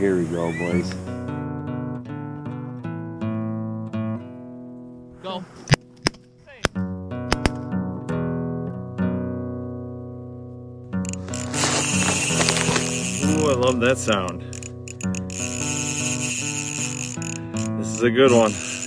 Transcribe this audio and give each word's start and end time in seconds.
here 0.00 0.16
we 0.16 0.24
go, 0.24 0.50
boys. 0.52 0.94
Go. 5.22 5.44
Ooh, 13.26 13.50
I 13.50 13.54
love 13.54 13.80
that 13.80 13.98
sound. 13.98 14.40
This 17.78 17.88
is 17.88 18.02
a 18.02 18.10
good 18.10 18.32
one. 18.32 18.79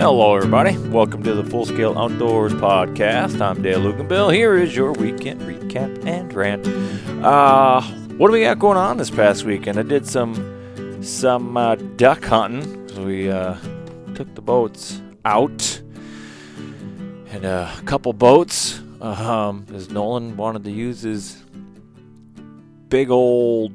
Hello, 0.00 0.34
everybody. 0.34 0.78
Welcome 0.88 1.22
to 1.24 1.34
the 1.34 1.44
Full 1.44 1.66
Scale 1.66 1.98
Outdoors 1.98 2.54
Podcast. 2.54 3.38
I'm 3.42 3.60
Dale 3.60 3.80
Luganbill. 3.80 4.32
Here 4.32 4.56
is 4.56 4.74
your 4.74 4.92
weekend 4.92 5.42
recap 5.42 6.06
and 6.06 6.32
rant. 6.32 6.66
Uh, 7.22 7.82
what 8.16 8.28
do 8.28 8.32
we 8.32 8.40
got 8.40 8.58
going 8.58 8.78
on 8.78 8.96
this 8.96 9.10
past 9.10 9.44
weekend? 9.44 9.78
I 9.78 9.82
did 9.82 10.06
some 10.06 11.02
some 11.02 11.54
uh, 11.54 11.74
duck 11.74 12.24
hunting. 12.24 13.04
We 13.04 13.30
uh, 13.30 13.58
took 14.14 14.34
the 14.34 14.40
boats 14.40 15.02
out, 15.26 15.82
and 17.28 17.44
a 17.44 17.70
couple 17.84 18.14
boats. 18.14 18.80
Um, 19.02 19.66
as 19.74 19.90
Nolan 19.90 20.34
wanted 20.34 20.64
to 20.64 20.70
use 20.70 21.02
his 21.02 21.44
big 22.88 23.10
old 23.10 23.74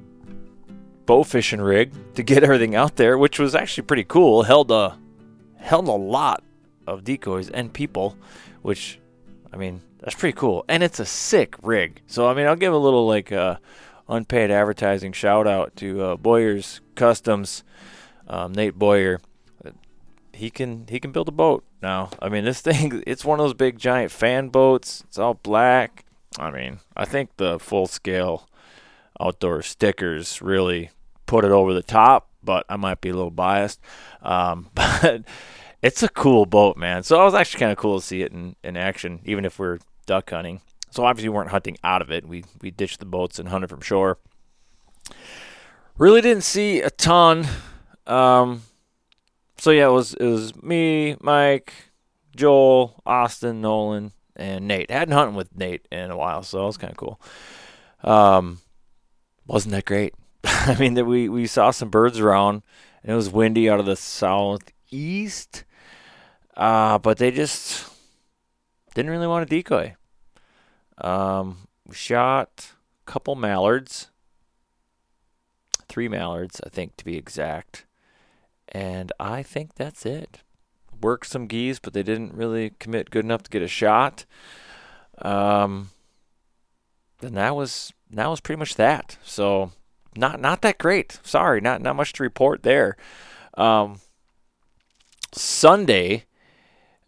bow 1.06 1.24
fishing 1.24 1.62
rig 1.62 1.92
to 2.16 2.24
get 2.24 2.44
everything 2.44 2.74
out 2.74 2.96
there, 2.96 3.16
which 3.16 3.38
was 3.38 3.54
actually 3.54 3.84
pretty 3.84 4.06
cool. 4.06 4.42
Held 4.42 4.72
a 4.72 4.98
held 5.66 5.88
a 5.88 5.92
lot 5.92 6.44
of 6.88 7.04
decoys 7.04 7.50
and 7.50 7.74
people, 7.74 8.16
which, 8.62 9.00
I 9.52 9.58
mean, 9.58 9.82
that's 10.00 10.16
pretty 10.16 10.38
cool. 10.38 10.64
And 10.70 10.84
it's 10.84 11.00
a 11.00 11.06
sick 11.06 11.56
rig. 11.62 12.02
So, 12.08 12.28
I 12.28 12.34
mean, 12.34 12.46
I'll 12.46 12.56
give 12.56 12.74
a 12.74 12.78
little, 12.78 13.08
like, 13.08 13.32
uh, 13.32 13.58
unpaid 14.08 14.52
advertising 14.52 15.12
shout 15.12 15.48
out 15.48 15.76
to 15.78 16.02
uh, 16.02 16.16
Boyer's 16.18 16.82
Customs, 16.96 17.64
um, 18.28 18.54
Nate 18.54 18.76
Boyer. 18.76 19.20
He 20.34 20.50
can 20.50 20.86
he 20.90 21.00
can 21.00 21.14
build 21.14 21.30
a 21.30 21.32
boat 21.32 21.64
now. 21.82 22.10
I 22.22 22.28
mean, 22.28 22.44
this 22.44 22.62
thing 22.70 23.04
it's 23.08 23.24
one 23.24 23.40
of 23.40 23.46
those 23.46 23.54
big 23.54 23.80
giant 23.80 24.12
fan 24.12 24.50
boats. 24.50 25.04
It's 25.08 25.18
all 25.18 25.36
black. 25.36 26.06
I 26.38 26.52
mean, 26.52 26.80
I 26.96 27.06
think 27.06 27.38
the 27.38 27.58
full 27.58 27.88
scale 27.88 28.50
outdoor 29.20 29.62
stickers 29.62 30.42
really 30.42 30.92
put 31.26 31.46
it 31.46 31.52
over 31.52 31.74
the 31.74 31.82
top, 31.82 32.30
but 32.46 32.66
I 32.70 32.78
might 32.78 33.02
be 33.02 33.10
a 33.10 33.14
little 33.14 33.32
biased. 33.32 33.82
Um, 34.22 34.70
but 34.76 35.24
it's 35.82 36.04
a 36.04 36.10
cool 36.10 36.46
boat, 36.46 36.78
man. 36.78 37.04
So 37.04 37.22
it 37.22 37.26
was 37.26 37.34
actually 37.34 37.60
kind 37.60 37.72
of 37.72 37.78
cool 37.78 38.00
to 38.00 38.06
see 38.06 38.22
it 38.22 38.32
in, 38.32 38.56
in 38.64 38.78
action, 38.78 39.20
even 39.26 39.46
if 39.46 39.60
we're 39.60 39.80
duck 40.06 40.30
hunting. 40.30 40.62
So 40.92 41.04
obviously 41.04 41.30
we 41.30 41.36
weren't 41.36 41.50
hunting 41.50 41.78
out 41.84 42.02
of 42.02 42.10
it. 42.10 42.26
We 42.26 42.46
we 42.62 42.72
ditched 42.72 43.00
the 43.00 43.06
boats 43.06 43.38
and 43.38 43.50
hunted 43.50 43.70
from 43.70 43.82
shore. 43.82 44.18
Really 45.98 46.22
didn't 46.22 46.44
see 46.44 46.82
a 46.82 46.90
ton. 46.90 47.46
Um, 48.08 48.64
so 49.58 49.72
yeah, 49.72 49.88
it 49.88 49.92
was 49.92 50.14
it 50.14 50.26
was 50.26 50.56
me, 50.64 51.18
Mike, 51.20 51.74
Joel, 52.36 53.02
Austin, 53.06 53.62
Nolan, 53.62 54.14
and 54.36 54.68
Nate. 54.68 54.90
hadn't 54.90 55.14
hunted 55.14 55.36
with 55.36 55.56
Nate 55.56 55.88
in 55.92 56.12
a 56.12 56.18
while, 56.18 56.44
so 56.44 56.64
it 56.64 56.68
was 56.68 56.78
kind 56.78 56.92
of 56.92 56.98
cool. 56.98 57.20
Um, 58.04 58.60
wasn't 59.48 59.74
that 59.74 59.86
great? 59.86 60.14
I 60.68 60.76
mean, 60.80 60.94
that 60.94 61.06
we 61.06 61.28
we 61.28 61.48
saw 61.48 61.72
some 61.72 61.90
birds 61.90 62.20
around, 62.20 62.62
and 63.02 63.12
it 63.12 63.16
was 63.16 63.30
windy 63.32 63.70
out 63.70 63.80
of 63.80 63.88
the 63.88 63.96
southeast. 63.96 65.64
Uh, 66.56 67.00
but 67.00 67.18
they 67.18 67.32
just 67.32 67.90
didn't 68.94 69.12
really 69.12 69.28
want 69.28 69.48
to 69.48 69.56
decoy. 69.56 69.96
Um, 71.00 71.68
we 71.88 71.96
shot 71.96 72.72
a 73.06 73.12
couple 73.12 73.36
mallards, 73.36 74.12
three 75.90 76.08
mallards, 76.08 76.62
I 76.64 76.70
think 76.70 76.96
to 76.98 77.06
be 77.06 77.18
exact, 77.18 77.86
and 78.70 79.12
I 79.20 79.42
think 79.42 79.76
that's 79.76 80.06
it. 80.06 80.44
Worked 81.02 81.28
some 81.28 81.48
geese, 81.48 81.80
but 81.80 81.94
they 81.94 82.04
didn't 82.04 82.36
really 82.36 82.72
commit 82.80 83.10
good 83.10 83.26
enough 83.26 83.44
to 83.44 83.50
get 83.50 83.62
a 83.62 83.68
shot. 83.68 84.26
Um, 85.18 85.90
then 87.20 87.34
that 87.34 87.56
was 87.56 87.92
that 88.12 88.30
was 88.30 88.40
pretty 88.40 88.60
much 88.60 88.76
that. 88.76 89.18
So 89.24 89.72
not 90.16 90.40
not 90.40 90.62
that 90.62 90.78
great. 90.78 91.20
Sorry, 91.24 91.62
not 91.62 91.82
not 91.82 91.96
much 91.96 92.14
to 92.14 92.24
report 92.24 92.64
there. 92.64 92.98
Um, 93.56 94.00
Sunday, 95.34 96.26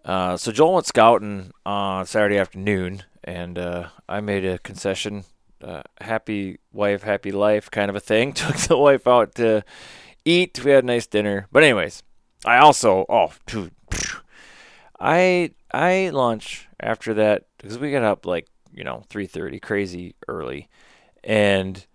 uh, 0.05 0.37
so 0.37 0.51
Joel 0.51 0.75
went 0.75 0.85
scouting 0.85 1.51
on 1.65 2.05
Saturday 2.05 2.37
afternoon, 2.37 3.03
and 3.23 3.57
uh, 3.57 3.89
I 4.07 4.21
made 4.21 4.45
a 4.45 4.59
concession. 4.59 5.25
Uh, 5.61 5.81
happy 6.01 6.59
wife, 6.71 7.03
happy 7.03 7.31
life 7.31 7.71
kind 7.71 7.89
of 7.89 7.95
a 7.95 7.99
thing. 7.99 8.31
Took 8.33 8.55
the 8.57 8.77
wife 8.77 9.07
out 9.07 9.35
to 9.35 9.63
eat. 10.23 10.63
We 10.63 10.71
had 10.71 10.83
a 10.83 10.87
nice 10.87 11.07
dinner. 11.07 11.47
But 11.51 11.63
anyways, 11.63 12.03
I 12.45 12.57
also 12.57 13.05
oh 13.09 13.33
dude, 13.45 13.73
I 14.99 15.51
I 15.71 16.09
lunch 16.09 16.67
after 16.79 17.13
that 17.15 17.45
because 17.57 17.79
we 17.79 17.91
got 17.91 18.03
up 18.03 18.25
like 18.25 18.47
you 18.71 18.83
know 18.83 19.03
3:30, 19.09 19.61
crazy 19.61 20.15
early, 20.27 20.69
and 21.23 21.85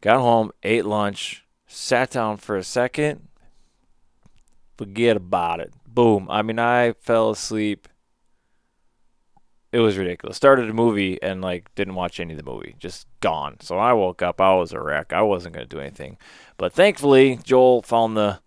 got 0.00 0.20
home, 0.20 0.50
ate 0.62 0.84
lunch, 0.84 1.44
sat 1.66 2.10
down 2.10 2.36
for 2.36 2.56
a 2.56 2.64
second. 2.64 3.28
Forget 4.76 5.16
about 5.16 5.60
it. 5.60 5.72
Boom. 5.86 6.28
I 6.30 6.42
mean, 6.42 6.58
I 6.58 6.92
fell 6.92 7.30
asleep. 7.30 7.88
It 9.72 9.80
was 9.80 9.98
ridiculous. 9.98 10.36
Started 10.36 10.70
a 10.70 10.72
movie 10.72 11.20
and 11.22 11.42
like 11.42 11.74
didn't 11.74 11.94
watch 11.94 12.20
any 12.20 12.32
of 12.32 12.38
the 12.38 12.50
movie. 12.50 12.76
Just 12.78 13.06
gone. 13.20 13.56
So 13.60 13.76
I 13.76 13.92
woke 13.92 14.22
up. 14.22 14.40
I 14.40 14.54
was 14.54 14.72
a 14.72 14.80
wreck. 14.80 15.12
I 15.12 15.22
wasn't 15.22 15.54
gonna 15.54 15.66
do 15.66 15.80
anything. 15.80 16.16
But 16.56 16.72
thankfully, 16.72 17.38
Joel 17.42 17.82
found 17.82 18.16
the 18.16 18.40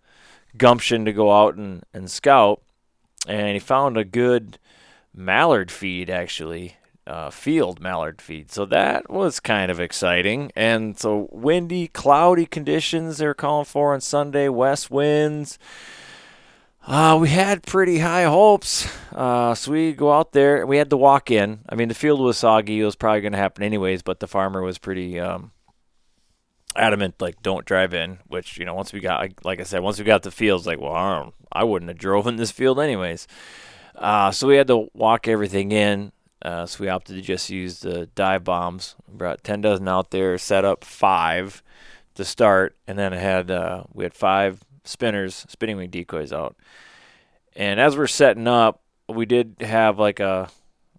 gumption 0.57 1.05
to 1.05 1.13
go 1.13 1.31
out 1.31 1.55
and, 1.55 1.83
and 1.93 2.09
scout, 2.09 2.61
and 3.27 3.53
he 3.53 3.59
found 3.59 3.97
a 3.97 4.03
good 4.03 4.57
mallard 5.13 5.69
feed 5.69 6.09
actually 6.09 6.77
uh, 7.11 7.29
field 7.29 7.81
mallard 7.81 8.21
feed. 8.21 8.49
So 8.51 8.65
that 8.67 9.09
was 9.09 9.41
kind 9.41 9.69
of 9.69 9.81
exciting. 9.81 10.49
And 10.55 10.97
so 10.97 11.27
windy, 11.29 11.89
cloudy 11.89 12.45
conditions 12.45 13.17
they're 13.17 13.33
calling 13.33 13.65
for 13.65 13.93
on 13.93 13.99
Sunday, 13.99 14.47
west 14.47 14.89
winds. 14.89 15.59
Uh, 16.87 17.17
we 17.21 17.27
had 17.27 17.63
pretty 17.63 17.99
high 17.99 18.23
hopes. 18.23 18.87
Uh, 19.11 19.53
so 19.53 19.73
we 19.73 19.91
go 19.91 20.13
out 20.13 20.31
there. 20.31 20.65
We 20.65 20.77
had 20.77 20.89
to 20.91 20.97
walk 20.97 21.29
in. 21.29 21.59
I 21.67 21.75
mean, 21.75 21.89
the 21.89 21.93
field 21.93 22.21
was 22.21 22.37
soggy. 22.37 22.79
It 22.79 22.85
was 22.85 22.95
probably 22.95 23.19
going 23.21 23.33
to 23.33 23.37
happen 23.37 23.63
anyways, 23.63 24.03
but 24.03 24.21
the 24.21 24.27
farmer 24.27 24.61
was 24.61 24.77
pretty 24.77 25.19
um, 25.19 25.51
adamant, 26.77 27.15
like, 27.19 27.43
don't 27.43 27.65
drive 27.65 27.93
in. 27.93 28.19
Which, 28.27 28.57
you 28.57 28.63
know, 28.63 28.73
once 28.73 28.93
we 28.93 29.01
got, 29.01 29.29
like 29.43 29.59
I 29.59 29.63
said, 29.63 29.83
once 29.83 29.99
we 29.99 30.05
got 30.05 30.23
the 30.23 30.31
fields, 30.31 30.65
like, 30.65 30.79
well, 30.79 30.93
I, 30.93 31.29
I 31.51 31.63
wouldn't 31.65 31.89
have 31.89 31.99
drove 31.99 32.25
in 32.25 32.37
this 32.37 32.51
field 32.51 32.79
anyways. 32.79 33.27
Uh, 33.95 34.31
so 34.31 34.47
we 34.47 34.55
had 34.55 34.67
to 34.67 34.87
walk 34.93 35.27
everything 35.27 35.73
in. 35.73 36.13
Uh, 36.41 36.65
so 36.65 36.83
we 36.83 36.89
opted 36.89 37.15
to 37.15 37.21
just 37.21 37.49
use 37.49 37.79
the 37.79 38.07
dive 38.15 38.43
bombs. 38.43 38.95
Brought 39.07 39.43
10 39.43 39.61
dozen 39.61 39.87
out 39.87 40.11
there, 40.11 40.37
set 40.37 40.65
up 40.65 40.83
five 40.83 41.61
to 42.15 42.25
start, 42.25 42.75
and 42.87 42.97
then 42.97 43.11
had 43.13 43.51
uh, 43.51 43.83
we 43.93 44.03
had 44.03 44.13
five 44.13 44.63
spinners, 44.83 45.45
spinning 45.47 45.77
wing 45.77 45.89
decoys 45.89 46.33
out. 46.33 46.55
And 47.55 47.79
as 47.79 47.97
we're 47.97 48.07
setting 48.07 48.47
up, 48.47 48.81
we 49.07 49.25
did 49.25 49.57
have 49.61 49.99
like 49.99 50.19
a 50.19 50.49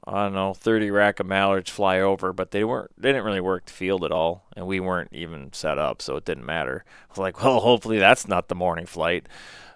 I 0.04 0.24
don't 0.24 0.34
know, 0.34 0.52
30 0.52 0.90
rack 0.90 1.20
of 1.20 1.26
mallards 1.26 1.70
fly 1.70 2.00
over, 2.00 2.32
but 2.32 2.50
they 2.50 2.64
weren't 2.64 2.90
they 2.96 3.10
didn't 3.10 3.24
really 3.24 3.40
work 3.40 3.66
the 3.66 3.72
field 3.72 4.04
at 4.04 4.10
all, 4.10 4.44
and 4.56 4.66
we 4.66 4.80
weren't 4.80 5.12
even 5.12 5.52
set 5.52 5.78
up, 5.78 6.02
so 6.02 6.16
it 6.16 6.24
didn't 6.24 6.44
matter. 6.44 6.84
I 6.86 7.12
was 7.12 7.18
like, 7.18 7.42
well, 7.42 7.60
hopefully 7.60 7.98
that's 7.98 8.26
not 8.26 8.48
the 8.48 8.54
morning 8.54 8.86
flight. 8.86 9.28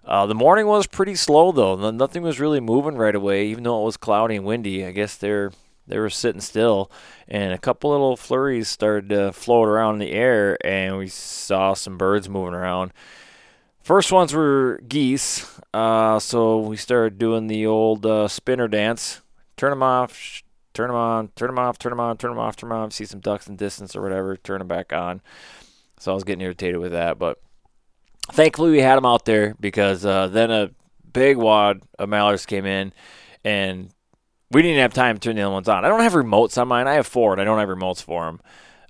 Uh, 0.06 0.24
the 0.24 0.34
morning 0.34 0.66
was 0.66 0.86
pretty 0.86 1.16
slow 1.16 1.50
though. 1.50 1.90
Nothing 1.90 2.22
was 2.22 2.38
really 2.38 2.60
moving 2.60 2.96
right 2.96 3.14
away, 3.14 3.48
even 3.48 3.64
though 3.64 3.82
it 3.82 3.86
was 3.86 3.96
cloudy 3.96 4.36
and 4.36 4.44
windy. 4.44 4.84
I 4.86 4.92
guess 4.92 5.16
they're 5.16 5.50
they 5.88 5.98
were 5.98 6.10
sitting 6.10 6.40
still, 6.40 6.90
and 7.28 7.52
a 7.52 7.58
couple 7.58 7.90
little 7.90 8.16
flurries 8.16 8.68
started 8.68 9.08
to 9.10 9.32
float 9.32 9.68
around 9.68 9.94
in 9.94 9.98
the 10.00 10.12
air, 10.12 10.58
and 10.64 10.98
we 10.98 11.08
saw 11.08 11.74
some 11.74 11.96
birds 11.96 12.28
moving 12.28 12.54
around. 12.54 12.92
First 13.82 14.10
ones 14.10 14.34
were 14.34 14.80
geese, 14.88 15.58
uh, 15.72 16.18
so 16.18 16.58
we 16.58 16.76
started 16.76 17.18
doing 17.18 17.46
the 17.46 17.66
old 17.66 18.04
uh, 18.04 18.26
spinner 18.26 18.66
dance. 18.66 19.22
Turn 19.56 19.70
them 19.70 19.82
off, 19.82 20.42
turn 20.74 20.88
them 20.88 20.96
on, 20.96 21.28
turn 21.36 21.48
them 21.48 21.58
off, 21.58 21.78
turn 21.78 21.90
them 21.90 22.00
on, 22.00 22.16
turn 22.16 22.30
them 22.30 22.40
off, 22.40 22.56
turn 22.56 22.70
them 22.70 22.78
on. 22.78 22.90
See 22.90 23.04
some 23.04 23.20
ducks 23.20 23.46
in 23.46 23.54
distance 23.54 23.94
or 23.94 24.02
whatever, 24.02 24.36
turn 24.36 24.58
them 24.58 24.68
back 24.68 24.92
on. 24.92 25.20
So 26.00 26.10
I 26.10 26.14
was 26.14 26.24
getting 26.24 26.42
irritated 26.42 26.78
with 26.78 26.92
that, 26.92 27.16
but 27.16 27.40
thankfully 28.32 28.70
we 28.70 28.80
had 28.80 28.96
them 28.96 29.06
out 29.06 29.24
there 29.24 29.54
because 29.60 30.04
uh, 30.04 30.28
then 30.28 30.50
a 30.50 30.70
big 31.12 31.36
wad 31.36 31.82
of 31.98 32.08
mallards 32.08 32.46
came 32.46 32.66
in, 32.66 32.92
and 33.44 33.90
we 34.50 34.62
didn't 34.62 34.78
have 34.78 34.94
time 34.94 35.16
to 35.16 35.20
turn 35.20 35.36
the 35.36 35.42
other 35.42 35.52
ones 35.52 35.68
on. 35.68 35.84
I 35.84 35.88
don't 35.88 36.00
have 36.00 36.12
remotes 36.12 36.60
on 36.60 36.68
mine. 36.68 36.86
I 36.86 36.94
have 36.94 37.06
four, 37.06 37.32
and 37.32 37.40
I 37.40 37.44
don't 37.44 37.58
have 37.58 37.68
remotes 37.68 38.02
for 38.02 38.26
them. 38.26 38.40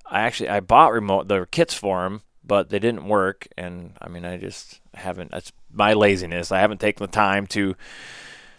I 0.04 0.20
actually 0.20 0.48
I 0.48 0.60
bought 0.60 0.92
remote 0.92 1.28
the 1.28 1.46
kits 1.50 1.74
for 1.74 2.04
them, 2.04 2.22
but 2.44 2.70
they 2.70 2.78
didn't 2.78 3.08
work. 3.08 3.48
And 3.56 3.92
I 4.00 4.08
mean, 4.08 4.24
I 4.24 4.36
just 4.36 4.80
haven't. 4.94 5.30
That's 5.30 5.52
my 5.72 5.94
laziness. 5.94 6.52
I 6.52 6.60
haven't 6.60 6.80
taken 6.80 7.04
the 7.04 7.12
time 7.12 7.46
to 7.48 7.74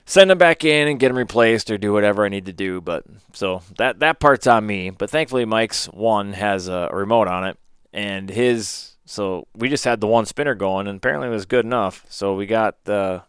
send 0.06 0.30
them 0.30 0.38
back 0.38 0.64
in 0.64 0.88
and 0.88 1.00
get 1.00 1.10
them 1.10 1.18
replaced 1.18 1.70
or 1.70 1.78
do 1.78 1.94
whatever 1.94 2.26
I 2.26 2.30
need 2.30 2.46
to 2.46 2.54
do. 2.54 2.82
But 2.82 3.06
so 3.34 3.62
that 3.78 4.00
that 4.00 4.20
part's 4.20 4.48
on 4.48 4.66
me. 4.66 4.90
But 4.90 5.10
thankfully, 5.10 5.46
Mike's 5.46 5.86
one 5.88 6.34
has 6.34 6.68
a 6.68 6.90
remote 6.92 7.28
on 7.28 7.46
it, 7.46 7.58
and 7.94 8.30
his. 8.30 8.97
So 9.08 9.48
we 9.56 9.70
just 9.70 9.86
had 9.86 10.02
the 10.02 10.08
one 10.08 10.26
spinner 10.26 10.54
going, 10.54 10.86
and 10.86 10.98
apparently 10.98 11.30
it 11.30 11.32
was 11.32 11.46
good 11.46 11.66
enough. 11.66 12.06
So 12.10 12.36
we 12.36 12.46
got 12.46 12.84
the 12.84 13.24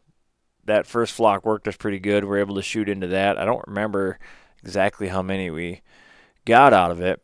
that 0.64 0.86
first 0.86 1.14
flock 1.14 1.46
worked 1.46 1.68
us 1.68 1.76
pretty 1.76 2.00
good. 2.00 2.24
We 2.24 2.30
were 2.30 2.38
able 2.38 2.56
to 2.56 2.62
shoot 2.62 2.88
into 2.88 3.06
that. 3.06 3.38
I 3.38 3.44
don't 3.44 3.66
remember 3.66 4.18
exactly 4.62 5.06
how 5.08 5.22
many 5.22 5.50
we 5.50 5.82
got 6.44 6.72
out 6.72 6.90
of 6.90 7.00
it. 7.00 7.22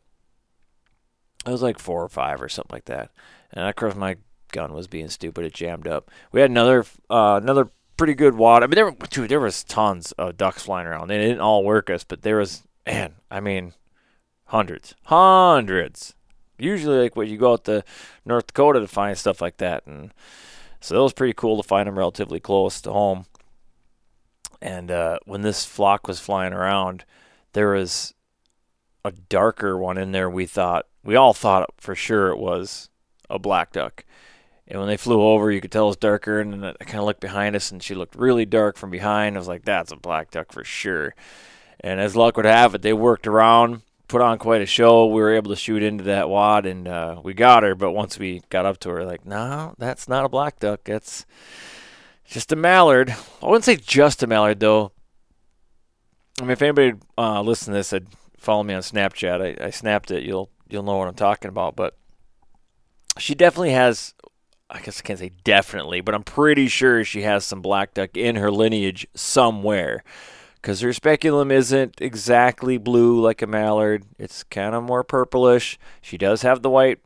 It 1.45 1.51
was 1.51 1.63
like 1.63 1.81
four 1.81 2.03
or 2.03 2.09
five 2.09 2.41
or 2.41 2.49
something 2.49 2.73
like 2.73 2.87
that. 2.87 3.11
And 3.53 3.69
of 3.69 3.75
course, 3.75 3.97
my 3.97 4.17
gun 4.53 4.73
was 4.73 4.87
being 4.87 5.09
stupid. 5.09 5.45
It 5.45 5.53
jammed 5.53 5.89
up. 5.89 6.11
We 6.31 6.41
had 6.41 6.51
another 6.51 6.85
uh, 7.11 7.41
another 7.43 7.71
pretty 7.97 8.15
good 8.15 8.37
wad. 8.37 8.63
I 8.63 8.67
mean, 8.67 8.77
there 8.77 8.91
dude, 9.11 9.31
there 9.31 9.41
was 9.41 9.65
tons 9.65 10.13
of 10.13 10.37
ducks 10.37 10.63
flying 10.63 10.87
around. 10.87 11.09
They 11.09 11.19
didn't 11.19 11.41
all 11.41 11.65
work 11.65 11.91
us, 11.91 12.05
but 12.05 12.23
there 12.23 12.37
was 12.37 12.63
man. 12.87 13.17
I 13.33 13.41
mean, 13.41 13.75
hundreds, 14.47 14.95
hundreds. 15.03 16.15
Usually, 16.59 16.99
like 16.99 17.17
when 17.17 17.29
you 17.29 17.37
go 17.37 17.55
out 17.55 17.65
to 17.65 17.85
North 18.25 18.47
Dakota 18.47 18.81
to 18.81 18.89
find 18.89 19.19
stuff 19.19 19.41
like 19.41 19.57
that, 19.59 19.87
and 19.87 20.13
so 20.81 20.97
it 20.97 21.03
was 21.03 21.13
pretty 21.13 21.35
cool 21.35 21.57
to 21.57 21.67
find 21.67 21.87
them 21.87 21.99
relatively 21.99 22.41
close 22.41 22.81
to 22.83 22.93
home. 22.93 23.27
And 24.61 24.91
uh, 24.91 25.19
when 25.25 25.43
this 25.43 25.65
flock 25.65 26.07
was 26.07 26.21
flying 26.21 26.53
around, 26.53 27.05
there 27.53 27.71
was 27.71 28.15
a 29.05 29.13
darker 29.13 29.77
one 29.77 29.99
in 29.99 30.13
there. 30.13 30.31
We 30.31 30.47
thought 30.47 30.87
we 31.03 31.17
all 31.17 31.35
thought 31.35 31.71
for 31.77 31.95
sure 31.95 32.29
it 32.29 32.39
was 32.39 32.89
a 33.29 33.39
black 33.39 33.73
duck. 33.73 34.05
And 34.67 34.79
when 34.79 34.89
they 34.89 34.97
flew 34.97 35.21
over, 35.21 35.51
you 35.51 35.61
could 35.61 35.71
tell 35.71 35.85
it 35.85 35.89
was 35.89 35.97
darker. 35.97 36.41
And 36.41 36.65
I 36.65 36.73
kind 36.81 37.01
of 37.01 37.05
looked 37.05 37.21
behind 37.21 37.55
us, 37.55 37.71
and 37.71 37.83
she 37.83 37.95
looked 37.95 38.15
really 38.15 38.47
dark 38.47 38.77
from 38.77 38.91
behind. 38.91 39.37
I 39.37 39.39
was 39.39 39.49
like, 39.49 39.65
"That's 39.65 39.93
a 39.93 39.97
black 39.97 40.31
duck 40.31 40.53
for 40.53 40.65
sure." 40.65 41.15
And 41.81 42.01
as 42.01 42.17
luck 42.17 42.37
would 42.37 42.47
have 42.47 42.75
it, 42.75 42.81
they 42.81 42.95
worked 42.95 43.27
around, 43.27 43.83
put 44.09 44.21
on 44.21 44.39
quite 44.39 44.63
a 44.63 44.67
show. 44.67 45.07
We 45.07 45.21
were 45.21 45.35
able 45.35 45.51
to 45.51 45.57
shoot 45.57 45.83
into 45.83 46.05
that 46.05 46.29
wad, 46.29 46.67
and 46.67 46.87
uh, 46.87 47.21
we 47.23 47.35
got 47.35 47.63
her. 47.63 47.75
But 47.75 47.93
once 47.93 48.19
we 48.19 48.43
got 48.51 48.67
up 48.67 48.79
to 48.81 48.91
her, 48.91 49.05
like, 49.05 49.25
no, 49.25 49.75
that's 49.79 50.09
not 50.09 50.25
a 50.25 50.29
black 50.29 50.59
duck. 50.59 50.85
That's 50.85 51.27
just 52.25 52.53
a 52.53 52.57
mallard. 52.57 53.15
I 53.43 53.47
wouldn't 53.47 53.65
say 53.65 53.77
just 53.77 54.23
a 54.23 54.27
mallard 54.27 54.61
though. 54.61 54.93
I 56.41 56.43
mean, 56.43 56.51
if 56.51 56.63
anybody 56.63 56.95
uh, 57.17 57.43
listen 57.43 57.73
to 57.73 57.79
this, 57.79 57.93
I'd 57.93 58.09
follow 58.39 58.63
me 58.63 58.75
on 58.75 58.83
Snapchat. 58.83 59.61
I, 59.61 59.67
I 59.67 59.71
snapped 59.71 60.11
it. 60.11 60.25
You'll 60.25 60.51
you'll 60.69 60.83
know 60.83 60.97
what 60.97 61.09
I'm 61.09 61.15
talking 61.15 61.49
about. 61.49 61.77
But 61.77 61.97
she 63.19 63.35
definitely 63.35 63.73
has. 63.73 64.15
I 64.71 64.81
guess 64.81 64.99
I 64.99 65.03
can't 65.03 65.19
say 65.19 65.31
definitely, 65.45 66.01
but 66.01 66.15
I'm 66.15 66.25
pretty 66.25 66.69
sure 66.69 67.05
she 67.05 67.23
has 67.23 67.45
some 67.45 67.61
black 67.61 67.95
duck 67.95 68.17
in 68.17 68.37
her 68.37 68.51
lineage 68.51 69.07
somewhere. 69.15 70.03
Because 70.65 70.81
her 70.81 70.95
speculum 70.95 71.51
isn't 71.51 72.01
exactly 72.01 72.79
blue 72.79 73.21
like 73.21 73.43
a 73.43 73.47
mallard. 73.47 74.07
It's 74.19 74.43
kind 74.45 74.75
of 74.75 74.83
more 74.83 75.05
purplish. 75.05 75.79
She 76.01 76.17
does 76.17 76.41
have 76.41 76.63
the 76.63 76.71
white, 76.71 77.01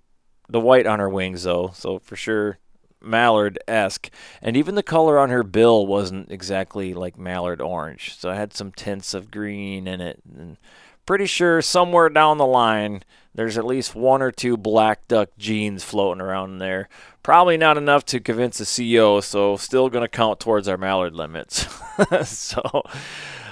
the 0.49 0.61
white 0.61 0.87
on 0.87 1.01
her 1.01 1.09
wings 1.09 1.43
though, 1.43 1.73
so 1.75 1.99
for 1.99 2.15
sure 2.15 2.61
mallard 3.03 3.59
esque, 3.67 4.11
and 4.41 4.57
even 4.57 4.77
the 4.77 4.83
color 4.85 5.19
on 5.19 5.31
her 5.31 5.43
bill 5.43 5.89
wasn't 5.89 6.31
exactly 6.31 6.95
like 6.95 7.19
mallard 7.19 7.61
orange. 7.61 8.17
So 8.17 8.31
it 8.31 8.37
had 8.37 8.55
some 8.55 8.71
tints 8.71 9.13
of 9.13 9.29
green 9.29 9.89
in 9.89 10.01
it. 10.01 10.21
And 10.39 10.57
pretty 11.05 11.27
sure 11.27 11.61
somewhere 11.61 12.11
down 12.11 12.39
the 12.39 12.47
line 12.47 13.03
there's 13.35 13.59
at 13.59 13.65
least 13.65 13.95
one 13.95 14.23
or 14.23 14.31
two 14.31 14.57
black 14.57 15.09
duck 15.09 15.31
genes 15.37 15.83
floating 15.83 16.21
around 16.21 16.59
there. 16.59 16.89
Probably 17.25 17.57
not 17.57 17.77
enough 17.77 18.05
to 18.07 18.21
convince 18.21 18.61
a 18.61 18.67
CO, 18.67 19.21
so 19.21 19.57
still 19.57 19.89
going 19.89 20.03
to 20.03 20.09
count 20.09 20.39
towards 20.39 20.69
our 20.69 20.77
mallard 20.77 21.15
limits. 21.15 21.67
so, 22.25 22.83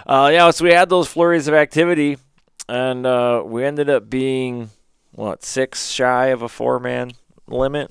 uh, 0.07 0.31
yeah, 0.33 0.51
so 0.51 0.65
we 0.65 0.73
had 0.73 0.89
those 0.89 1.09
flurries 1.09 1.49
of 1.49 1.55
activity, 1.55 2.19
and 2.69 3.05
uh, 3.05 3.43
we 3.45 3.65
ended 3.65 3.91
up 3.91 4.09
being 4.09 4.71
what 5.13 5.45
six 5.45 5.91
shy 5.91 6.27
of 6.27 6.43
a 6.43 6.49
four 6.49 6.79
man 6.79 7.13
limit 7.47 7.91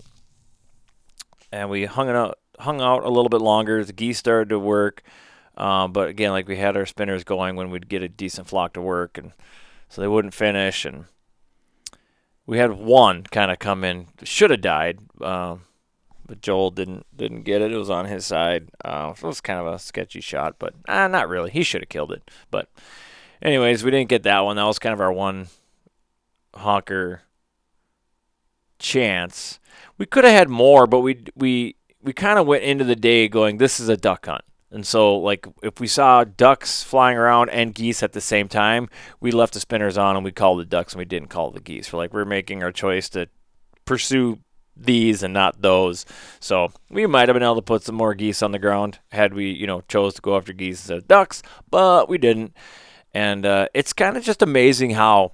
and 1.55 1.69
we 1.69 1.85
hung 1.85 2.09
out, 2.09 2.37
hung 2.59 2.81
out 2.81 3.03
a 3.03 3.09
little 3.09 3.29
bit 3.29 3.41
longer. 3.41 3.83
The 3.83 3.93
geese 3.93 4.17
started 4.17 4.49
to 4.49 4.59
work, 4.59 5.03
um, 5.57 5.93
but 5.93 6.09
again, 6.09 6.31
like 6.31 6.47
we 6.47 6.57
had 6.57 6.75
our 6.75 6.85
spinners 6.85 7.23
going 7.23 7.55
when 7.55 7.69
we'd 7.69 7.87
get 7.87 8.03
a 8.03 8.09
decent 8.09 8.47
flock 8.47 8.73
to 8.73 8.81
work, 8.81 9.17
and 9.17 9.31
so 9.87 10.01
they 10.01 10.07
wouldn't 10.07 10.33
finish. 10.33 10.83
And 10.83 11.05
we 12.45 12.57
had 12.57 12.73
one 12.73 13.23
kind 13.23 13.51
of 13.51 13.59
come 13.59 13.85
in, 13.85 14.07
should 14.23 14.51
have 14.51 14.61
died, 14.61 14.99
uh, 15.21 15.55
but 16.25 16.41
Joel 16.41 16.71
didn't 16.71 17.05
didn't 17.15 17.43
get 17.43 17.61
it. 17.61 17.71
It 17.71 17.77
was 17.77 17.89
on 17.89 18.05
his 18.05 18.25
side. 18.25 18.69
Uh, 18.83 19.13
it 19.15 19.23
was 19.23 19.41
kind 19.41 19.59
of 19.59 19.67
a 19.67 19.79
sketchy 19.79 20.21
shot, 20.21 20.55
but 20.59 20.73
uh, 20.87 21.07
not 21.07 21.29
really. 21.29 21.51
He 21.51 21.63
should 21.63 21.81
have 21.81 21.89
killed 21.89 22.11
it, 22.11 22.29
but 22.51 22.69
anyways, 23.41 23.83
we 23.83 23.91
didn't 23.91 24.09
get 24.09 24.23
that 24.23 24.41
one. 24.41 24.55
That 24.55 24.63
was 24.63 24.79
kind 24.79 24.93
of 24.93 25.01
our 25.01 25.13
one 25.13 25.47
honker 26.55 27.21
chance. 28.79 29.59
We 29.97 30.05
could 30.05 30.23
have 30.23 30.33
had 30.33 30.49
more, 30.49 30.87
but 30.87 30.99
we 31.01 31.23
we 31.35 31.75
we 32.01 32.13
kind 32.13 32.37
of 32.39 32.47
went 32.47 32.63
into 32.63 32.83
the 32.83 32.95
day 32.95 33.27
going, 33.27 33.57
this 33.57 33.79
is 33.79 33.89
a 33.89 33.97
duck 33.97 34.25
hunt. 34.25 34.43
And 34.71 34.85
so, 34.85 35.17
like, 35.17 35.47
if 35.63 35.79
we 35.79 35.87
saw 35.87 36.23
ducks 36.23 36.83
flying 36.83 37.17
around 37.17 37.49
and 37.49 37.73
geese 37.73 38.03
at 38.03 38.11
the 38.11 38.21
same 38.21 38.47
time, 38.49 38.89
we 39.21 39.31
left 39.31 39.53
the 39.53 39.59
spinners 39.59 39.97
on 39.97 40.15
and 40.15 40.25
we 40.25 40.31
called 40.31 40.59
the 40.59 40.65
ducks 40.65 40.93
and 40.93 40.99
we 40.99 41.05
didn't 41.05 41.29
call 41.29 41.51
the 41.51 41.61
geese. 41.61 41.93
We're 41.93 41.97
like, 41.97 42.13
we're 42.13 42.25
making 42.25 42.61
our 42.61 42.71
choice 42.71 43.07
to 43.09 43.29
pursue 43.85 44.39
these 44.75 45.23
and 45.23 45.33
not 45.33 45.61
those. 45.61 46.05
So 46.39 46.71
we 46.89 47.05
might 47.07 47.29
have 47.29 47.35
been 47.35 47.43
able 47.43 47.55
to 47.55 47.61
put 47.61 47.83
some 47.83 47.95
more 47.95 48.13
geese 48.13 48.41
on 48.41 48.51
the 48.51 48.59
ground 48.59 48.99
had 49.11 49.33
we, 49.33 49.51
you 49.51 49.67
know, 49.67 49.81
chose 49.87 50.13
to 50.15 50.21
go 50.21 50.37
after 50.37 50.53
geese 50.53 50.81
instead 50.81 50.97
of 50.97 51.07
ducks, 51.07 51.41
but 51.69 52.09
we 52.09 52.17
didn't. 52.17 52.55
And 53.13 53.45
uh, 53.45 53.67
it's 53.73 53.93
kind 53.93 54.17
of 54.17 54.23
just 54.23 54.41
amazing 54.41 54.91
how 54.91 55.33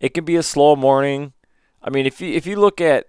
it 0.00 0.14
can 0.14 0.24
be 0.24 0.36
a 0.36 0.42
slow 0.42 0.74
morning. 0.76 1.32
I 1.82 1.90
mean, 1.90 2.06
if 2.06 2.20
you 2.20 2.32
if 2.32 2.46
you 2.46 2.56
look 2.56 2.80
at 2.80 3.08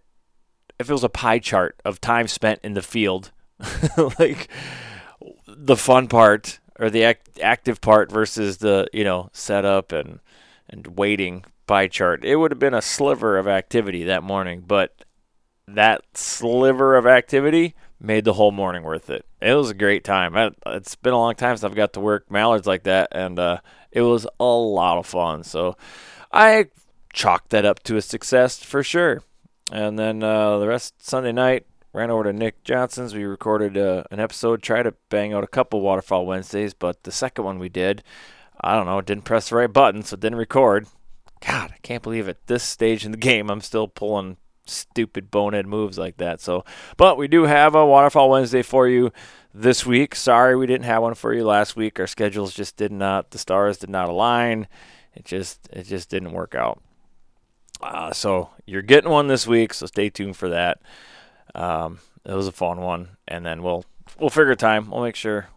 if 0.79 0.89
it 0.89 0.93
was 0.93 1.03
a 1.03 1.09
pie 1.09 1.39
chart 1.39 1.79
of 1.85 2.01
time 2.01 2.27
spent 2.27 2.59
in 2.63 2.73
the 2.73 2.81
field, 2.81 3.31
like 4.19 4.49
the 5.47 5.77
fun 5.77 6.07
part 6.07 6.59
or 6.79 6.89
the 6.89 7.03
act- 7.03 7.39
active 7.41 7.79
part 7.79 8.11
versus 8.11 8.57
the 8.57 8.87
you 8.91 9.03
know 9.03 9.29
setup 9.31 9.91
and 9.91 10.19
and 10.69 10.97
waiting 10.97 11.45
pie 11.67 11.87
chart, 11.87 12.25
it 12.25 12.35
would 12.35 12.51
have 12.51 12.59
been 12.59 12.73
a 12.73 12.81
sliver 12.81 13.37
of 13.37 13.47
activity 13.47 14.03
that 14.03 14.23
morning. 14.23 14.63
But 14.65 15.05
that 15.67 16.01
sliver 16.13 16.95
of 16.95 17.05
activity 17.05 17.75
made 17.99 18.25
the 18.25 18.33
whole 18.33 18.51
morning 18.51 18.83
worth 18.83 19.09
it. 19.09 19.25
It 19.41 19.53
was 19.53 19.69
a 19.69 19.75
great 19.75 20.03
time. 20.03 20.35
I, 20.35 20.51
it's 20.67 20.95
been 20.95 21.13
a 21.13 21.17
long 21.17 21.35
time 21.35 21.55
since 21.55 21.63
I've 21.63 21.75
got 21.75 21.93
to 21.93 21.99
work 21.99 22.29
mallards 22.29 22.67
like 22.67 22.83
that, 22.83 23.09
and 23.11 23.39
uh, 23.39 23.59
it 23.91 24.01
was 24.01 24.27
a 24.39 24.43
lot 24.43 24.97
of 24.97 25.05
fun. 25.05 25.43
So 25.43 25.77
I 26.31 26.67
chalked 27.13 27.49
that 27.51 27.65
up 27.65 27.81
to 27.83 27.97
a 27.97 28.01
success 28.01 28.63
for 28.63 28.83
sure. 28.83 29.21
And 29.71 29.97
then 29.97 30.21
uh, 30.21 30.59
the 30.59 30.67
rest 30.67 31.05
Sunday 31.05 31.31
night, 31.31 31.65
ran 31.93 32.09
over 32.09 32.23
to 32.23 32.33
Nick 32.33 32.63
Johnson's. 32.63 33.13
We 33.13 33.23
recorded 33.23 33.77
uh, 33.77 34.03
an 34.11 34.19
episode, 34.19 34.61
tried 34.61 34.83
to 34.83 34.95
bang 35.09 35.31
out 35.33 35.43
a 35.43 35.47
couple 35.47 35.81
Waterfowl 35.81 36.25
Wednesdays, 36.25 36.73
but 36.73 37.03
the 37.03 37.11
second 37.11 37.45
one 37.45 37.59
we 37.59 37.69
did, 37.69 38.03
I 38.59 38.75
don't 38.75 38.87
know, 38.87 38.99
didn't 38.99 39.25
press 39.25 39.49
the 39.49 39.55
right 39.55 39.71
button, 39.71 40.03
so 40.03 40.17
didn't 40.17 40.39
record. 40.39 40.87
God, 41.45 41.71
I 41.71 41.77
can't 41.83 42.03
believe 42.03 42.27
at 42.27 42.47
this 42.47 42.63
stage 42.63 43.05
in 43.05 43.11
the 43.11 43.17
game 43.29 43.49
I'm 43.49 43.61
still 43.61 43.87
pulling 43.87 44.37
stupid 44.65 45.29
bonehead 45.31 45.67
moves 45.67 45.97
like 45.97 46.17
that. 46.17 46.41
So, 46.41 46.65
but 46.97 47.17
we 47.17 47.27
do 47.27 47.43
have 47.43 47.75
a 47.75 47.85
waterfowl 47.85 48.29
Wednesday 48.29 48.61
for 48.61 48.87
you 48.87 49.11
this 49.53 49.85
week. 49.85 50.15
Sorry 50.15 50.55
we 50.55 50.67
didn't 50.67 50.85
have 50.85 51.01
one 51.01 51.15
for 51.15 51.33
you 51.33 51.45
last 51.45 51.75
week. 51.75 51.99
Our 51.99 52.07
schedules 52.07 52.53
just 52.53 52.77
did 52.77 52.91
not, 52.91 53.31
the 53.31 53.37
stars 53.37 53.77
did 53.77 53.89
not 53.89 54.09
align. 54.09 54.67
It 55.13 55.25
just, 55.25 55.69
it 55.71 55.83
just 55.83 56.09
didn't 56.09 56.31
work 56.31 56.55
out. 56.55 56.81
Uh, 57.81 58.13
so 58.13 58.49
you're 58.65 58.81
getting 58.81 59.11
one 59.11 59.27
this 59.27 59.45
week, 59.45 59.73
so 59.73 59.85
stay 59.85 60.09
tuned 60.09 60.37
for 60.37 60.49
that. 60.49 60.81
Um, 61.53 61.99
it 62.25 62.33
was 62.33 62.47
a 62.47 62.53
fun 62.53 62.79
one, 62.79 63.17
and 63.27 63.45
then 63.45 63.61
we'll 63.61 63.83
we'll 64.17 64.29
figure 64.29 64.55
time. 64.55 64.89
We'll 64.89 65.03
make 65.03 65.17
sure 65.17 65.47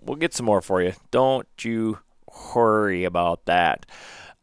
we'll 0.00 0.16
get 0.16 0.34
some 0.34 0.46
more 0.46 0.60
for 0.60 0.82
you. 0.82 0.92
Don't 1.10 1.48
you 1.62 1.98
worry 2.54 3.04
about 3.04 3.46
that. 3.46 3.86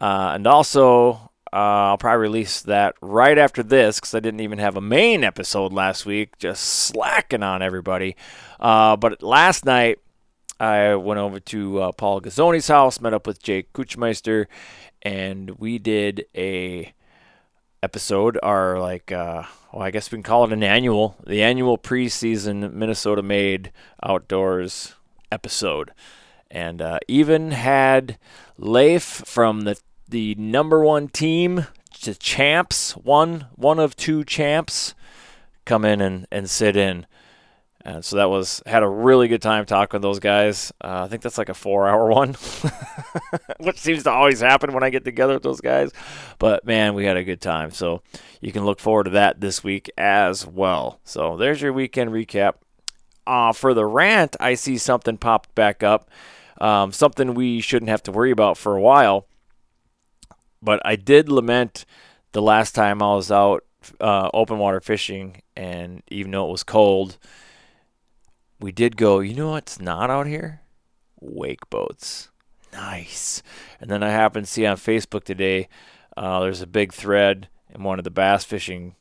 Uh, 0.01 0.31
and 0.33 0.47
also, 0.47 1.31
uh, 1.53 1.91
I'll 1.91 1.97
probably 1.97 2.21
release 2.21 2.61
that 2.61 2.95
right 3.01 3.37
after 3.37 3.63
this 3.63 3.99
because 3.99 4.13
I 4.13 4.19
didn't 4.19 4.41
even 4.41 4.59
have 4.59 4.75
a 4.75 4.81
main 4.81 5.23
episode 5.23 5.73
last 5.73 6.05
week, 6.05 6.37
just 6.37 6.63
slacking 6.63 7.43
on 7.43 7.61
everybody. 7.61 8.15
Uh, 8.59 8.95
but 8.95 9.23
last 9.23 9.65
night, 9.65 9.99
I 10.59 10.95
went 10.95 11.19
over 11.19 11.39
to 11.39 11.81
uh, 11.81 11.91
Paul 11.91 12.21
Gazzoni's 12.21 12.67
house, 12.67 12.99
met 12.99 13.13
up 13.13 13.27
with 13.27 13.41
Jake 13.41 13.71
Kuchmeister, 13.73 14.47
and 15.01 15.51
we 15.59 15.77
did 15.77 16.25
a 16.35 16.93
episode, 17.83 18.39
our 18.41 18.79
like, 18.79 19.11
uh, 19.11 19.43
well, 19.71 19.83
I 19.83 19.91
guess 19.91 20.11
we 20.11 20.17
can 20.17 20.23
call 20.23 20.45
it 20.45 20.53
an 20.53 20.63
annual, 20.63 21.15
the 21.25 21.43
annual 21.43 21.77
preseason 21.77 22.73
Minnesota 22.73 23.21
Made 23.21 23.71
Outdoors 24.03 24.95
episode, 25.31 25.91
and 26.49 26.81
uh, 26.81 26.99
even 27.07 27.51
had 27.51 28.17
Leif 28.57 29.03
from 29.03 29.61
the 29.61 29.77
the 30.07 30.35
number 30.35 30.83
one 30.83 31.07
team, 31.07 31.67
the 32.03 32.15
champs, 32.15 32.93
one 32.93 33.47
one 33.55 33.79
of 33.79 33.95
two 33.95 34.23
champs, 34.23 34.93
come 35.65 35.85
in 35.85 36.01
and, 36.01 36.27
and 36.31 36.49
sit 36.49 36.75
in. 36.75 37.05
And 37.81 38.03
so 38.03 38.17
that 38.17 38.29
was 38.29 38.61
had 38.65 38.83
a 38.83 38.87
really 38.87 39.29
good 39.29 39.41
time 39.41 39.65
talking 39.65 39.97
with 39.97 40.01
those 40.01 40.19
guys. 40.19 40.73
Uh, 40.83 41.03
I 41.05 41.07
think 41.07 41.21
that's 41.21 41.37
like 41.37 41.47
a 41.47 41.53
four-hour 41.53 42.09
one, 42.11 42.35
which 43.59 43.79
seems 43.79 44.03
to 44.03 44.11
always 44.11 44.41
happen 44.41 44.73
when 44.73 44.83
I 44.83 44.89
get 44.89 45.05
together 45.05 45.35
with 45.35 45.43
those 45.43 45.61
guys. 45.61 45.91
But 46.37 46.65
man, 46.65 46.95
we 46.95 47.05
had 47.05 47.15
a 47.15 47.23
good 47.23 47.39
time. 47.39 47.71
So 47.71 48.01
you 48.41 48.51
can 48.51 48.65
look 48.65 48.81
forward 48.81 49.05
to 49.05 49.11
that 49.11 49.39
this 49.39 49.63
week 49.63 49.89
as 49.97 50.45
well. 50.45 50.99
So 51.05 51.37
there's 51.37 51.61
your 51.61 51.71
weekend 51.71 52.11
recap. 52.11 52.55
Uh, 53.25 53.53
for 53.53 53.73
the 53.73 53.85
rant, 53.85 54.35
I 54.39 54.55
see 54.55 54.77
something 54.77 55.17
popped 55.17 55.53
back 55.55 55.83
up. 55.83 56.09
Um, 56.59 56.91
something 56.91 57.33
we 57.35 57.61
shouldn't 57.61 57.89
have 57.89 58.03
to 58.03 58.11
worry 58.11 58.31
about 58.31 58.57
for 58.57 58.75
a 58.75 58.81
while. 58.81 59.27
But 60.61 60.81
I 60.85 60.95
did 60.95 61.29
lament 61.29 61.85
the 62.31 62.41
last 62.41 62.73
time 62.73 63.01
I 63.01 63.15
was 63.15 63.31
out 63.31 63.63
uh, 63.99 64.29
open 64.33 64.57
water 64.57 64.79
fishing, 64.79 65.41
and 65.55 66.03
even 66.09 66.31
though 66.31 66.47
it 66.47 66.51
was 66.51 66.63
cold, 66.63 67.17
we 68.59 68.71
did 68.71 68.97
go, 68.97 69.19
you 69.19 69.33
know 69.33 69.51
what's 69.51 69.79
not 69.79 70.09
out 70.09 70.27
here? 70.27 70.61
Wake 71.19 71.69
boats. 71.69 72.29
Nice. 72.73 73.41
And 73.79 73.89
then 73.89 74.03
I 74.03 74.09
happened 74.09 74.45
to 74.45 74.51
see 74.51 74.65
on 74.65 74.77
Facebook 74.77 75.23
today, 75.23 75.67
uh, 76.15 76.41
there's 76.41 76.61
a 76.61 76.67
big 76.67 76.93
thread 76.93 77.47
in 77.73 77.83
one 77.83 77.99
of 77.99 78.03
the 78.03 78.11
bass 78.11 78.43
fishing 78.43 78.95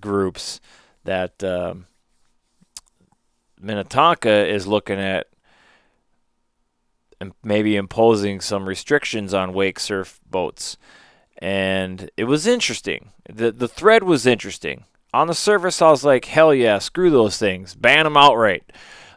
groups 0.00 0.60
that 1.04 1.42
um, 1.44 1.86
Minnetonka 3.60 4.46
is 4.46 4.66
looking 4.66 4.98
at 4.98 5.28
maybe 7.44 7.76
imposing 7.76 8.40
some 8.40 8.68
restrictions 8.68 9.32
on 9.32 9.52
wake 9.52 9.78
surf 9.78 10.18
boats. 10.28 10.76
And 11.42 12.08
it 12.16 12.24
was 12.24 12.46
interesting. 12.46 13.10
The 13.28 13.50
the 13.50 13.66
thread 13.66 14.04
was 14.04 14.26
interesting. 14.26 14.84
On 15.12 15.26
the 15.26 15.34
surface, 15.34 15.82
I 15.82 15.90
was 15.90 16.04
like, 16.04 16.24
hell 16.24 16.54
yeah, 16.54 16.78
screw 16.78 17.10
those 17.10 17.36
things, 17.36 17.74
ban 17.74 18.04
them 18.04 18.16
outright. 18.16 18.62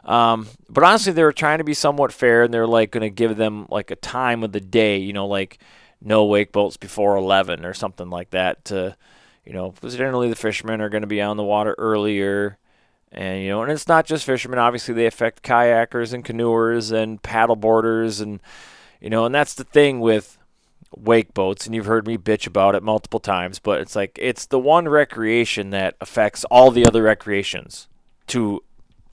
Um, 0.04 0.48
but 0.68 0.82
honestly, 0.82 1.12
they 1.12 1.22
were 1.22 1.32
trying 1.32 1.58
to 1.58 1.64
be 1.64 1.72
somewhat 1.72 2.12
fair, 2.12 2.42
and 2.42 2.52
they're 2.52 2.66
like 2.66 2.90
going 2.90 3.02
to 3.02 3.10
give 3.10 3.36
them 3.36 3.66
like 3.70 3.92
a 3.92 3.96
time 3.96 4.42
of 4.42 4.50
the 4.50 4.60
day, 4.60 4.98
you 4.98 5.12
know, 5.12 5.28
like 5.28 5.58
no 6.02 6.24
wake 6.24 6.50
boats 6.50 6.76
before 6.76 7.16
11 7.16 7.64
or 7.64 7.72
something 7.72 8.10
like 8.10 8.30
that. 8.30 8.64
To, 8.66 8.96
you 9.44 9.52
know, 9.52 9.70
because 9.70 9.94
generally 9.94 10.28
the 10.28 10.34
fishermen 10.34 10.80
are 10.80 10.88
going 10.88 11.02
to 11.02 11.06
be 11.06 11.22
on 11.22 11.36
the 11.36 11.44
water 11.44 11.76
earlier, 11.78 12.58
and 13.12 13.44
you 13.44 13.50
know, 13.50 13.62
and 13.62 13.70
it's 13.70 13.86
not 13.86 14.04
just 14.04 14.24
fishermen. 14.24 14.58
Obviously, 14.58 14.94
they 14.94 15.06
affect 15.06 15.44
kayakers 15.44 16.12
and 16.12 16.24
canoers 16.24 16.90
and 16.90 17.22
paddle 17.22 17.56
boarders, 17.56 18.20
and 18.20 18.40
you 19.00 19.10
know, 19.10 19.26
and 19.26 19.34
that's 19.34 19.54
the 19.54 19.62
thing 19.62 20.00
with 20.00 20.35
wake 20.96 21.34
boats, 21.34 21.66
and 21.66 21.74
you've 21.74 21.86
heard 21.86 22.06
me 22.06 22.16
bitch 22.16 22.46
about 22.46 22.74
it 22.74 22.82
multiple 22.82 23.20
times, 23.20 23.58
but 23.58 23.80
it's 23.80 23.94
like 23.94 24.18
it's 24.20 24.46
the 24.46 24.58
one 24.58 24.88
recreation 24.88 25.70
that 25.70 25.94
affects 26.00 26.44
all 26.44 26.70
the 26.70 26.86
other 26.86 27.02
recreations 27.02 27.88
to 28.28 28.62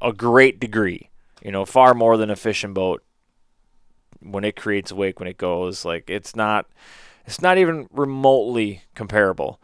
a 0.02 0.14
great 0.14 0.60
degree. 0.60 1.10
You 1.44 1.52
know, 1.52 1.66
far 1.66 1.94
more 1.94 2.16
than 2.18 2.30
a 2.30 2.36
fishing 2.36 2.74
boat 2.74 3.04
when 4.22 4.44
it 4.44 4.56
creates 4.56 4.92
a 4.92 4.96
wake 4.96 5.20
when 5.20 5.28
it 5.28 5.38
goes. 5.38 5.84
Like 5.84 6.10
it's 6.10 6.36
not 6.36 6.68
it's 7.26 7.42
not 7.42 7.58
even 7.58 7.88
remotely 7.92 8.84
comparable. 8.96 9.60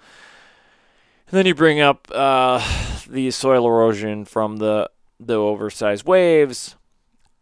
And 1.27 1.37
then 1.37 1.45
you 1.45 1.55
bring 1.55 1.79
up 1.79 2.07
uh, 2.11 2.59
the 3.07 3.31
soil 3.31 3.65
erosion 3.67 4.25
from 4.25 4.57
the 4.57 4.89
the 5.19 5.35
oversized 5.35 6.05
waves. 6.05 6.75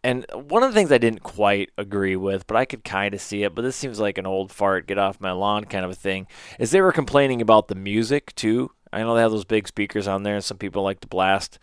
And 0.04 0.24
one 0.32 0.62
of 0.62 0.70
the 0.70 0.74
things 0.74 0.92
I 0.92 0.98
didn't 0.98 1.22
quite 1.22 1.70
agree 1.76 2.14
with, 2.14 2.46
but 2.46 2.56
I 2.56 2.64
could 2.64 2.84
kind 2.84 3.14
of 3.14 3.20
see 3.20 3.42
it, 3.42 3.54
but 3.54 3.62
this 3.62 3.74
seems 3.74 3.98
like 3.98 4.16
an 4.16 4.26
old 4.26 4.52
fart, 4.52 4.86
get 4.86 4.96
off 4.96 5.20
my 5.20 5.32
lawn 5.32 5.64
kind 5.64 5.84
of 5.84 5.90
a 5.90 5.96
thing, 5.96 6.28
is 6.58 6.70
they 6.70 6.80
were 6.80 6.92
complaining 6.92 7.42
about 7.42 7.68
the 7.68 7.74
music 7.74 8.34
too. 8.36 8.70
I 8.92 9.00
know 9.00 9.14
they 9.14 9.22
have 9.22 9.32
those 9.32 9.44
big 9.44 9.66
speakers 9.66 10.06
on 10.06 10.22
there, 10.22 10.36
and 10.36 10.44
some 10.44 10.56
people 10.56 10.82
like 10.82 11.00
to 11.00 11.08
blast 11.08 11.58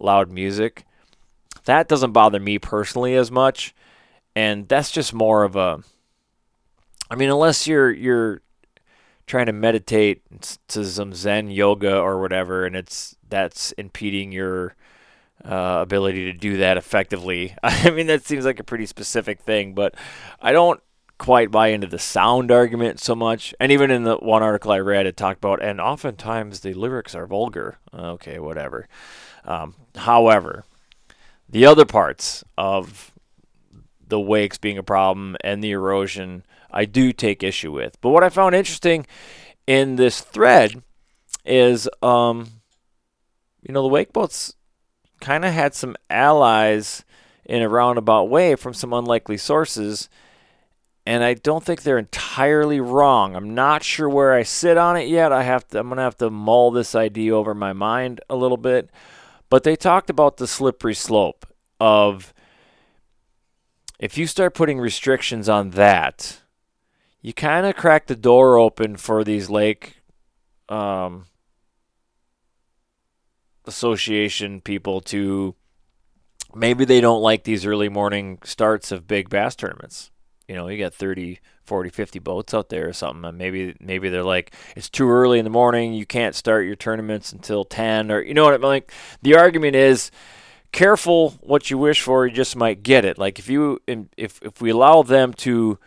loud 0.00 0.30
music. 0.30 0.84
That 1.66 1.88
doesn't 1.88 2.12
bother 2.12 2.40
me 2.40 2.58
personally 2.58 3.14
as 3.16 3.30
much, 3.30 3.74
and 4.34 4.68
that's 4.68 4.90
just 4.90 5.12
more 5.12 5.44
of 5.44 5.54
a. 5.54 5.80
I 7.10 7.16
mean, 7.16 7.30
unless 7.30 7.66
you're 7.66 7.92
you're 7.92 8.40
trying 9.26 9.46
to 9.46 9.52
meditate 9.52 10.22
to 10.68 10.84
some 10.84 11.12
Zen 11.14 11.50
yoga 11.50 11.98
or 11.98 12.20
whatever, 12.20 12.66
and 12.66 12.74
it's 12.74 13.16
that's 13.28 13.72
impeding 13.72 14.32
your 14.32 14.74
uh, 15.44 15.78
ability 15.82 16.26
to 16.26 16.32
do 16.32 16.58
that 16.58 16.76
effectively. 16.76 17.54
I 17.62 17.90
mean, 17.90 18.06
that 18.06 18.24
seems 18.24 18.44
like 18.44 18.60
a 18.60 18.64
pretty 18.64 18.86
specific 18.86 19.40
thing, 19.40 19.74
but 19.74 19.94
I 20.40 20.52
don't 20.52 20.80
quite 21.18 21.50
buy 21.50 21.68
into 21.68 21.86
the 21.86 21.98
sound 21.98 22.50
argument 22.50 23.00
so 23.00 23.14
much. 23.14 23.54
And 23.60 23.70
even 23.70 23.90
in 23.90 24.04
the 24.04 24.16
one 24.16 24.42
article 24.42 24.72
I 24.72 24.78
read, 24.80 25.06
it 25.06 25.16
talked 25.16 25.38
about, 25.38 25.62
and 25.62 25.80
oftentimes 25.80 26.60
the 26.60 26.74
lyrics 26.74 27.14
are 27.14 27.26
vulgar. 27.26 27.78
Okay, 27.92 28.38
whatever. 28.38 28.88
Um, 29.44 29.74
however, 29.94 30.64
the 31.48 31.66
other 31.66 31.84
parts 31.84 32.44
of 32.58 33.12
the 34.06 34.20
wakes 34.20 34.58
being 34.58 34.78
a 34.78 34.82
problem 34.82 35.36
and 35.42 35.62
the 35.62 35.72
erosion, 35.72 36.44
I 36.70 36.84
do 36.84 37.12
take 37.12 37.42
issue 37.42 37.72
with. 37.72 38.00
But 38.00 38.10
what 38.10 38.24
I 38.24 38.28
found 38.28 38.54
interesting 38.54 39.06
in 39.66 39.96
this 39.96 40.20
thread 40.20 40.82
is, 41.44 41.88
um, 42.02 42.48
you 43.62 43.72
know, 43.72 43.82
the 43.82 43.88
wake 43.88 44.12
boats 44.12 44.54
kind 45.24 45.46
of 45.46 45.54
had 45.54 45.74
some 45.74 45.96
allies 46.10 47.02
in 47.46 47.62
a 47.62 47.68
roundabout 47.68 48.24
way 48.24 48.54
from 48.56 48.74
some 48.74 48.92
unlikely 48.92 49.38
sources. 49.38 50.10
And 51.06 51.24
I 51.24 51.32
don't 51.32 51.64
think 51.64 51.82
they're 51.82 51.98
entirely 51.98 52.78
wrong. 52.78 53.34
I'm 53.34 53.54
not 53.54 53.82
sure 53.82 54.08
where 54.08 54.34
I 54.34 54.42
sit 54.42 54.76
on 54.76 54.98
it 54.98 55.08
yet. 55.08 55.32
I 55.32 55.42
have 55.42 55.66
to 55.68 55.80
I'm 55.80 55.88
going 55.88 55.96
to 55.96 56.02
have 56.02 56.18
to 56.18 56.30
mull 56.30 56.70
this 56.70 56.94
idea 56.94 57.34
over 57.34 57.54
my 57.54 57.72
mind 57.72 58.20
a 58.28 58.36
little 58.36 58.58
bit. 58.58 58.90
But 59.48 59.62
they 59.62 59.76
talked 59.76 60.10
about 60.10 60.36
the 60.36 60.46
slippery 60.46 60.94
slope 60.94 61.46
of 61.80 62.34
if 63.98 64.18
you 64.18 64.26
start 64.26 64.54
putting 64.54 64.78
restrictions 64.78 65.48
on 65.48 65.70
that, 65.70 66.42
you 67.22 67.32
kind 67.32 67.64
of 67.64 67.76
crack 67.76 68.06
the 68.06 68.16
door 68.16 68.58
open 68.58 68.96
for 68.96 69.24
these 69.24 69.48
lake 69.48 70.02
um, 70.68 71.26
association 73.66 74.60
people 74.60 75.00
to 75.00 75.54
maybe 76.54 76.84
they 76.84 77.00
don't 77.00 77.22
like 77.22 77.44
these 77.44 77.66
early 77.66 77.88
morning 77.88 78.38
starts 78.44 78.92
of 78.92 79.06
big 79.06 79.28
bass 79.28 79.56
tournaments. 79.56 80.10
You 80.48 80.54
know, 80.54 80.68
you 80.68 80.78
got 80.78 80.94
30, 80.94 81.40
40, 81.64 81.88
50 81.90 82.18
boats 82.18 82.52
out 82.54 82.68
there 82.68 82.88
or 82.88 82.92
something. 82.92 83.24
And 83.24 83.38
maybe 83.38 83.74
maybe 83.80 84.08
they're 84.08 84.22
like, 84.22 84.54
it's 84.76 84.90
too 84.90 85.10
early 85.10 85.38
in 85.38 85.44
the 85.44 85.50
morning. 85.50 85.94
You 85.94 86.06
can't 86.06 86.34
start 86.34 86.66
your 86.66 86.76
tournaments 86.76 87.32
until 87.32 87.64
10 87.64 88.10
or, 88.10 88.20
you 88.20 88.34
know 88.34 88.44
what 88.44 88.54
I 88.54 88.58
mean? 88.58 88.66
Like, 88.66 88.92
the 89.22 89.36
argument 89.36 89.74
is 89.74 90.10
careful 90.72 91.30
what 91.40 91.70
you 91.70 91.78
wish 91.78 92.02
for, 92.02 92.26
you 92.26 92.34
just 92.34 92.56
might 92.56 92.82
get 92.82 93.04
it. 93.04 93.16
Like, 93.16 93.38
if 93.38 93.48
you, 93.48 93.80
if, 93.86 94.40
if 94.42 94.60
we 94.60 94.70
allow 94.70 95.02
them 95.02 95.32
to 95.34 95.78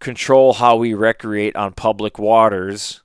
control 0.00 0.54
how 0.54 0.76
we 0.76 0.94
recreate 0.94 1.54
on 1.54 1.72
public 1.74 2.18
waters, 2.18 3.02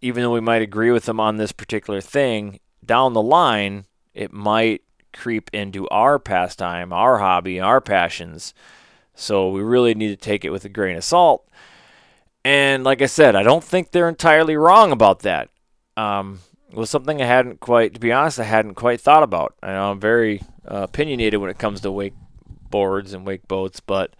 even 0.00 0.22
though 0.22 0.32
we 0.32 0.40
might 0.40 0.62
agree 0.62 0.90
with 0.90 1.04
them 1.04 1.20
on 1.20 1.36
this 1.36 1.52
particular 1.52 2.00
thing, 2.00 2.60
down 2.84 3.12
the 3.12 3.22
line, 3.22 3.86
it 4.14 4.32
might 4.32 4.82
creep 5.12 5.50
into 5.52 5.88
our 5.88 6.18
pastime, 6.18 6.92
our 6.92 7.18
hobby, 7.18 7.58
our 7.58 7.80
passions 7.80 8.54
so 9.16 9.48
we 9.48 9.62
really 9.62 9.94
need 9.94 10.08
to 10.08 10.16
take 10.16 10.44
it 10.44 10.50
with 10.50 10.64
a 10.64 10.68
grain 10.68 10.96
of 10.96 11.02
salt. 11.02 11.48
And 12.44 12.84
like 12.84 13.02
I 13.02 13.06
said, 13.06 13.34
I 13.34 13.42
don't 13.42 13.64
think 13.64 13.90
they're 13.90 14.08
entirely 14.08 14.56
wrong 14.56 14.92
about 14.92 15.20
that. 15.20 15.48
Um, 15.96 16.40
it 16.70 16.76
was 16.76 16.90
something 16.90 17.20
I 17.20 17.26
hadn't 17.26 17.58
quite, 17.58 17.94
to 17.94 18.00
be 18.00 18.12
honest, 18.12 18.38
I 18.38 18.44
hadn't 18.44 18.74
quite 18.74 19.00
thought 19.00 19.22
about. 19.22 19.56
I 19.62 19.68
know 19.68 19.90
I'm 19.90 19.98
very 19.98 20.42
uh, 20.70 20.82
opinionated 20.82 21.40
when 21.40 21.50
it 21.50 21.58
comes 21.58 21.80
to 21.80 21.90
wake 21.90 22.12
boards 22.70 23.14
and 23.14 23.26
wake 23.26 23.48
boats, 23.48 23.80
but 23.80 24.14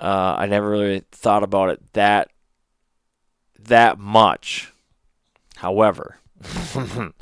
uh, 0.00 0.34
I 0.36 0.46
never 0.46 0.68
really 0.68 1.04
thought 1.12 1.44
about 1.44 1.70
it 1.70 1.80
that 1.92 2.28
that 3.60 3.98
much. 3.98 4.71
However, 5.62 6.18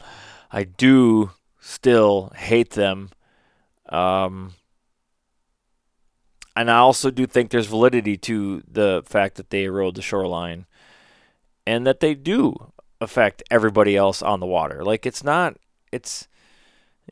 I 0.50 0.64
do 0.64 1.32
still 1.60 2.32
hate 2.34 2.70
them. 2.70 3.10
Um, 3.90 4.54
and 6.56 6.70
I 6.70 6.78
also 6.78 7.10
do 7.10 7.26
think 7.26 7.50
there's 7.50 7.66
validity 7.66 8.16
to 8.16 8.62
the 8.66 9.02
fact 9.04 9.34
that 9.34 9.50
they 9.50 9.64
erode 9.64 9.94
the 9.94 10.00
shoreline 10.00 10.64
and 11.66 11.86
that 11.86 12.00
they 12.00 12.14
do 12.14 12.72
affect 12.98 13.42
everybody 13.50 13.94
else 13.94 14.22
on 14.22 14.40
the 14.40 14.46
water. 14.46 14.82
Like 14.82 15.04
it's 15.04 15.22
not 15.22 15.58
it's 15.92 16.26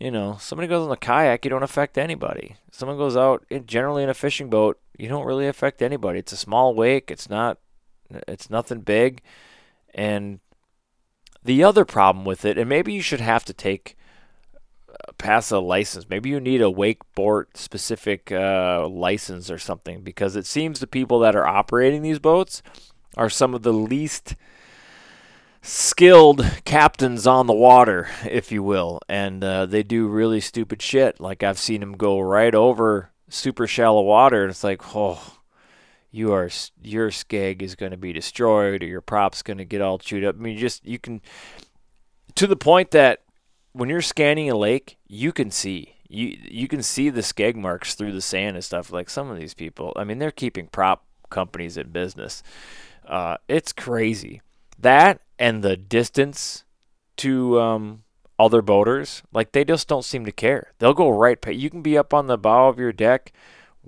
you 0.01 0.11
know, 0.11 0.39
somebody 0.41 0.67
goes 0.67 0.87
on 0.87 0.93
a 0.93 0.97
kayak, 0.97 1.45
you 1.45 1.51
don't 1.51 1.63
affect 1.63 1.99
anybody. 1.99 2.57
Someone 2.71 2.97
goes 2.97 3.19
out 3.19 3.45
in, 3.51 3.67
generally 3.67 4.03
in 4.03 4.09
a 4.09 4.15
fishing 4.15 4.49
boat, 4.49 4.81
you 4.97 5.11
don't 5.11 5.27
really 5.27 5.47
affect 5.47 5.83
anybody. 5.83 6.21
It's 6.21 6.33
a 6.33 6.39
small 6.39 6.75
wake, 6.75 7.11
it's 7.11 7.29
not 7.29 7.59
it's 8.27 8.49
nothing 8.49 8.81
big. 8.81 9.21
And 9.93 10.41
the 11.45 11.62
other 11.64 11.85
problem 11.85 12.25
with 12.25 12.45
it, 12.45 12.59
and 12.59 12.68
maybe 12.68 12.92
you 12.92 13.02
should 13.02 13.21
have 13.21 13.45
to 13.47 13.52
take 13.52 13.97
uh, 14.88 15.12
pass 15.18 15.50
a 15.50 15.59
license. 15.59 16.09
Maybe 16.09 16.30
you 16.30 16.40
need 16.40 16.61
a 16.61 16.64
wakeboard 16.64 17.47
specific 17.54 18.33
uh, 18.33 18.87
license 18.88 19.50
or 19.50 19.59
something 19.59 20.02
because 20.02 20.37
it 20.37 20.47
seems 20.47 20.80
the 20.80 20.87
people 20.87 21.21
that 21.21 21.37
are 21.37 21.47
operating 21.47 22.02
these 22.02 22.18
boats 22.18 22.62
are 23.16 23.30
some 23.30 23.54
of 23.54 23.62
the 23.62 23.73
least 23.73 24.35
skilled 25.62 26.45
captains 26.64 27.26
on 27.26 27.47
the 27.47 27.54
water, 27.54 28.09
if 28.25 28.50
you 28.52 28.62
will, 28.62 29.00
and 29.09 29.42
uh, 29.45 29.66
they 29.66 29.83
do 29.83 30.07
really 30.07 30.40
stupid 30.40 30.80
shit. 30.80 31.21
Like 31.21 31.42
I've 31.42 31.59
seen 31.59 31.80
them 31.80 31.97
go 31.97 32.21
right 32.21 32.54
over 32.54 33.11
super 33.28 33.66
shallow 33.66 34.02
water, 34.02 34.42
and 34.42 34.50
it's 34.50 34.64
like, 34.64 34.97
oh, 34.97 35.38
you 36.11 36.33
are 36.33 36.50
your 36.83 37.11
skeg 37.11 37.62
is 37.62 37.75
going 37.75 37.93
to 37.93 37.99
be 37.99 38.12
destroyed, 38.12 38.83
or 38.83 38.87
your 38.87 39.00
prop's 39.00 39.43
going 39.43 39.59
to 39.59 39.65
get 39.65 39.81
all 39.81 39.99
chewed 39.99 40.25
up. 40.25 40.37
I 40.37 40.38
mean, 40.38 40.59
just 40.59 40.87
you 40.87 40.99
can 40.99 41.21
to 42.35 42.47
the 42.47 42.57
point 42.57 42.91
that 42.93 43.23
when 43.73 43.88
you're 43.88 44.03
scanning 44.03 44.50
a 44.50 44.57
lake, 44.57 44.97
you 45.07 45.33
can 45.33 45.50
see 45.50 45.95
you 46.09 46.37
you 46.43 46.69
can 46.69 46.83
see 46.83 47.11
the 47.11 47.21
skeg 47.21 47.55
marks 47.55 47.95
through 47.95 48.12
the 48.12 48.21
sand 48.21 48.57
and 48.57 48.65
stuff. 48.65 48.93
Like 48.93 49.11
some 49.11 49.31
of 49.31 49.38
these 49.38 49.55
people, 49.55 49.93
I 49.97 50.05
mean, 50.05 50.19
they're 50.19 50.31
keeping 50.31 50.67
prop 50.67 51.05
companies 51.31 51.77
in 51.77 51.91
business. 51.91 52.43
Uh, 53.07 53.37
it's 53.49 53.73
crazy 53.73 54.43
that 54.79 55.21
and 55.38 55.62
the 55.62 55.77
distance 55.77 56.65
to 57.19 57.61
um, 57.61 58.03
other 58.38 58.62
boaters, 58.62 59.23
like 59.33 59.53
they 59.53 59.65
just 59.65 59.88
don't 59.88 60.05
seem 60.05 60.25
to 60.25 60.33
care. 60.33 60.73
They'll 60.79 60.95
go 60.95 61.11
right. 61.11 61.38
You 61.49 61.71
can 61.71 61.83
be 61.83 61.99
up 61.99 62.15
on 62.15 62.27
the 62.27 62.38
bow 62.38 62.69
of 62.69 62.79
your 62.79 62.93
deck, 62.93 63.33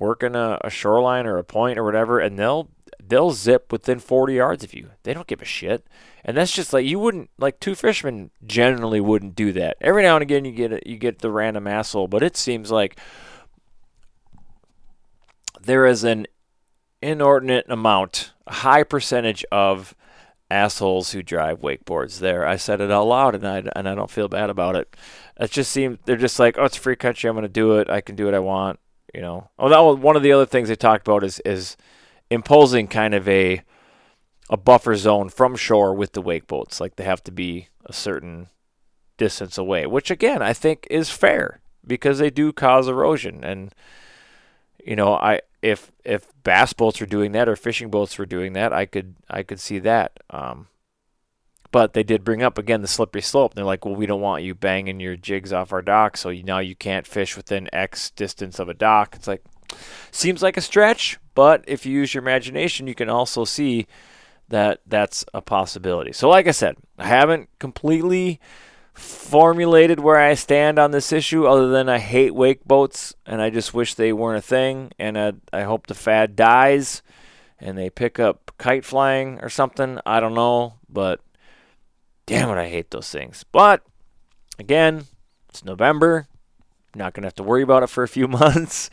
working 0.01 0.35
a, 0.35 0.59
a 0.63 0.71
shoreline 0.71 1.27
or 1.27 1.39
a 1.39 1.45
point 1.45 1.79
or 1.79 1.85
whatever, 1.85 2.19
and 2.19 2.37
they'll 2.37 2.69
they'll 2.99 3.31
zip 3.31 3.71
within 3.71 4.01
40 4.01 4.35
yards 4.35 4.65
of 4.65 4.75
you. 4.75 4.91
They 5.05 5.15
don't 5.15 5.27
give 5.27 5.43
a 5.43 5.45
shit. 5.45 5.87
And 6.25 6.37
that's 6.37 6.53
just 6.53 6.73
like 6.73 6.85
you 6.85 6.99
wouldn't 6.99 7.31
like 7.39 7.61
two 7.61 7.75
fishermen 7.75 8.31
generally 8.45 9.01
wouldn't 9.01 9.37
do 9.37 9.53
that. 9.53 9.77
Every 9.81 10.03
now 10.03 10.17
and 10.17 10.23
again 10.23 10.45
you 10.45 10.53
get 10.53 10.73
a, 10.73 10.81
you 10.85 10.97
get 10.97 11.21
the 11.21 11.31
random 11.31 11.67
asshole, 11.67 12.09
but 12.09 12.23
it 12.23 12.37
seems 12.37 12.71
like 12.71 12.99
there 15.61 15.87
is 15.87 16.03
an 16.05 16.27
inordinate 17.03 17.67
amount, 17.69 18.33
a 18.47 18.55
high 18.55 18.83
percentage 18.83 19.45
of 19.53 19.95
assholes 20.51 21.13
who 21.13 21.23
drive 21.23 21.61
wakeboards 21.61 22.19
there. 22.19 22.47
I 22.47 22.57
said 22.57 22.81
it 22.81 22.91
out 22.91 23.05
loud, 23.05 23.35
and 23.35 23.47
I 23.47 23.63
and 23.77 23.89
I 23.89 23.95
don't 23.95 24.11
feel 24.11 24.29
bad 24.29 24.51
about 24.51 24.77
it. 24.77 24.95
It 25.39 25.51
just 25.51 25.71
seems 25.71 25.99
they're 26.05 26.17
just 26.17 26.39
like, 26.39 26.59
oh, 26.59 26.65
it's 26.65 26.77
free 26.77 26.97
country. 26.97 27.29
I'm 27.29 27.37
going 27.37 27.43
to 27.43 27.49
do 27.49 27.79
it. 27.79 27.89
I 27.89 28.01
can 28.01 28.17
do 28.17 28.25
what 28.27 28.35
I 28.35 28.41
want. 28.41 28.79
You 29.15 29.21
know. 29.21 29.51
Oh, 29.59 29.69
that 29.69 29.81
was 29.81 29.99
one 29.99 30.17
of 30.17 30.23
the 30.23 30.33
other 30.33 30.47
things 30.47 30.69
they 30.69 30.77
talked 30.77 31.07
about 31.07 31.25
is 31.25 31.41
is 31.41 31.77
imposing 32.31 32.87
kind 32.89 33.15
of 33.15 33.29
a 33.29 33.63
a 34.49 34.57
buffer 34.57 34.97
zone 34.97 35.29
from 35.29 35.57
shore 35.57 35.95
with 35.95 36.13
the 36.13 36.23
wake 36.23 36.47
boats. 36.47 36.81
Like 36.81 36.97
they 36.97 37.05
have 37.05 37.23
to 37.25 37.33
be 37.33 37.69
a 37.87 37.93
certain 37.93 38.49
distance 39.17 39.59
away, 39.59 39.87
which 39.87 40.11
again 40.11 40.43
I 40.43 40.53
think 40.53 40.87
is 40.91 41.11
fair 41.11 41.61
because 41.87 42.19
they 42.19 42.31
do 42.31 42.53
cause 42.53 42.89
erosion 42.89 43.43
and 43.43 43.75
you 44.85 44.97
know 44.97 45.15
I 45.15 45.41
if 45.63 45.93
if 46.05 46.27
bass 46.43 46.73
boats 46.73 47.01
were 47.01 47.07
doing 47.07 47.33
that 47.33 47.49
or 47.49 47.57
fishing 47.57 47.91
boats 47.91 48.19
were 48.19 48.27
doing 48.27 48.53
that, 48.55 48.73
I 48.73 48.87
could 48.87 49.17
I 49.29 49.43
could 49.43 49.61
see 49.61 49.79
that. 49.81 50.21
Um, 50.31 50.69
but 51.73 51.93
they 51.93 52.03
did 52.03 52.25
bring 52.25 52.43
up 52.43 52.59
again 52.59 52.83
the 52.83 52.89
slippery 52.89 53.23
slope. 53.23 53.55
They're 53.55 53.65
like, 53.65 53.85
well, 53.85 53.95
we 53.95 54.07
don't 54.07 54.21
want 54.21 54.43
you 54.43 54.55
banging 54.55 55.01
your 55.01 55.17
jigs 55.17 55.53
off 55.53 55.73
our 55.73 55.83
dock, 55.83 56.17
so 56.17 56.31
now 56.31 56.59
you 56.59 56.75
can't 56.75 57.07
fish 57.07 57.37
within 57.37 57.69
X 57.73 58.11
distance 58.11 58.59
of 58.59 58.69
a 58.69 58.75
dock. 58.75 59.15
It's 59.17 59.29
like 59.29 59.45
seems 60.11 60.43
like 60.43 60.57
a 60.57 60.63
stretch, 60.63 61.19
but 61.35 61.65
if 61.67 61.87
you 61.87 61.93
use 61.93 62.15
your 62.15 62.23
imagination, 62.23 62.87
you 62.87 62.95
can 62.95 63.09
also 63.09 63.45
see 63.45 63.87
that 64.49 64.81
that's 64.87 65.25
a 65.33 65.41
possibility. 65.41 66.13
So, 66.13 66.29
like 66.29 66.47
I 66.47 66.51
said, 66.51 66.77
I 66.99 67.07
haven't 67.07 67.49
completely 67.59 68.41
formulated 68.93 70.01
where 70.01 70.19
I 70.19 70.35
stand 70.35 70.79
on 70.79 70.91
this 70.91 71.13
issue, 71.13 71.47
other 71.47 71.69
than 71.69 71.89
I 71.89 71.99
hate 71.99 72.35
wake 72.35 72.65
boats 72.65 73.15
and 73.25 73.41
I 73.41 73.49
just 73.51 73.73
wish 73.73 73.95
they 73.95 74.13
weren't 74.13 74.39
a 74.39 74.47
thing. 74.47 74.91
And 74.99 75.19
I, 75.19 75.33
I 75.53 75.63
hope 75.63 75.87
the 75.87 75.95
fad 75.95 76.37
dies 76.37 77.03
and 77.59 77.79
they 77.79 77.91
pick 77.91 78.19
up 78.19 78.53
kite 78.59 78.85
flying 78.85 79.39
or 79.41 79.49
something. 79.49 80.01
I 80.05 80.21
don't 80.21 80.35
know, 80.35 80.75
but 80.89 81.21
damn 82.31 82.49
it, 82.51 82.61
I 82.61 82.69
hate 82.69 82.93
those 82.93 83.11
things. 83.11 83.45
But 83.51 83.83
again, 84.59 85.05
it's 85.49 85.65
November. 85.65 86.29
Not 86.95 87.13
gonna 87.13 87.27
have 87.27 87.35
to 87.37 87.43
worry 87.43 87.63
about 87.63 87.83
it 87.83 87.89
for 87.89 88.05
a 88.05 88.09
few 88.09 88.29
months. 88.43 88.89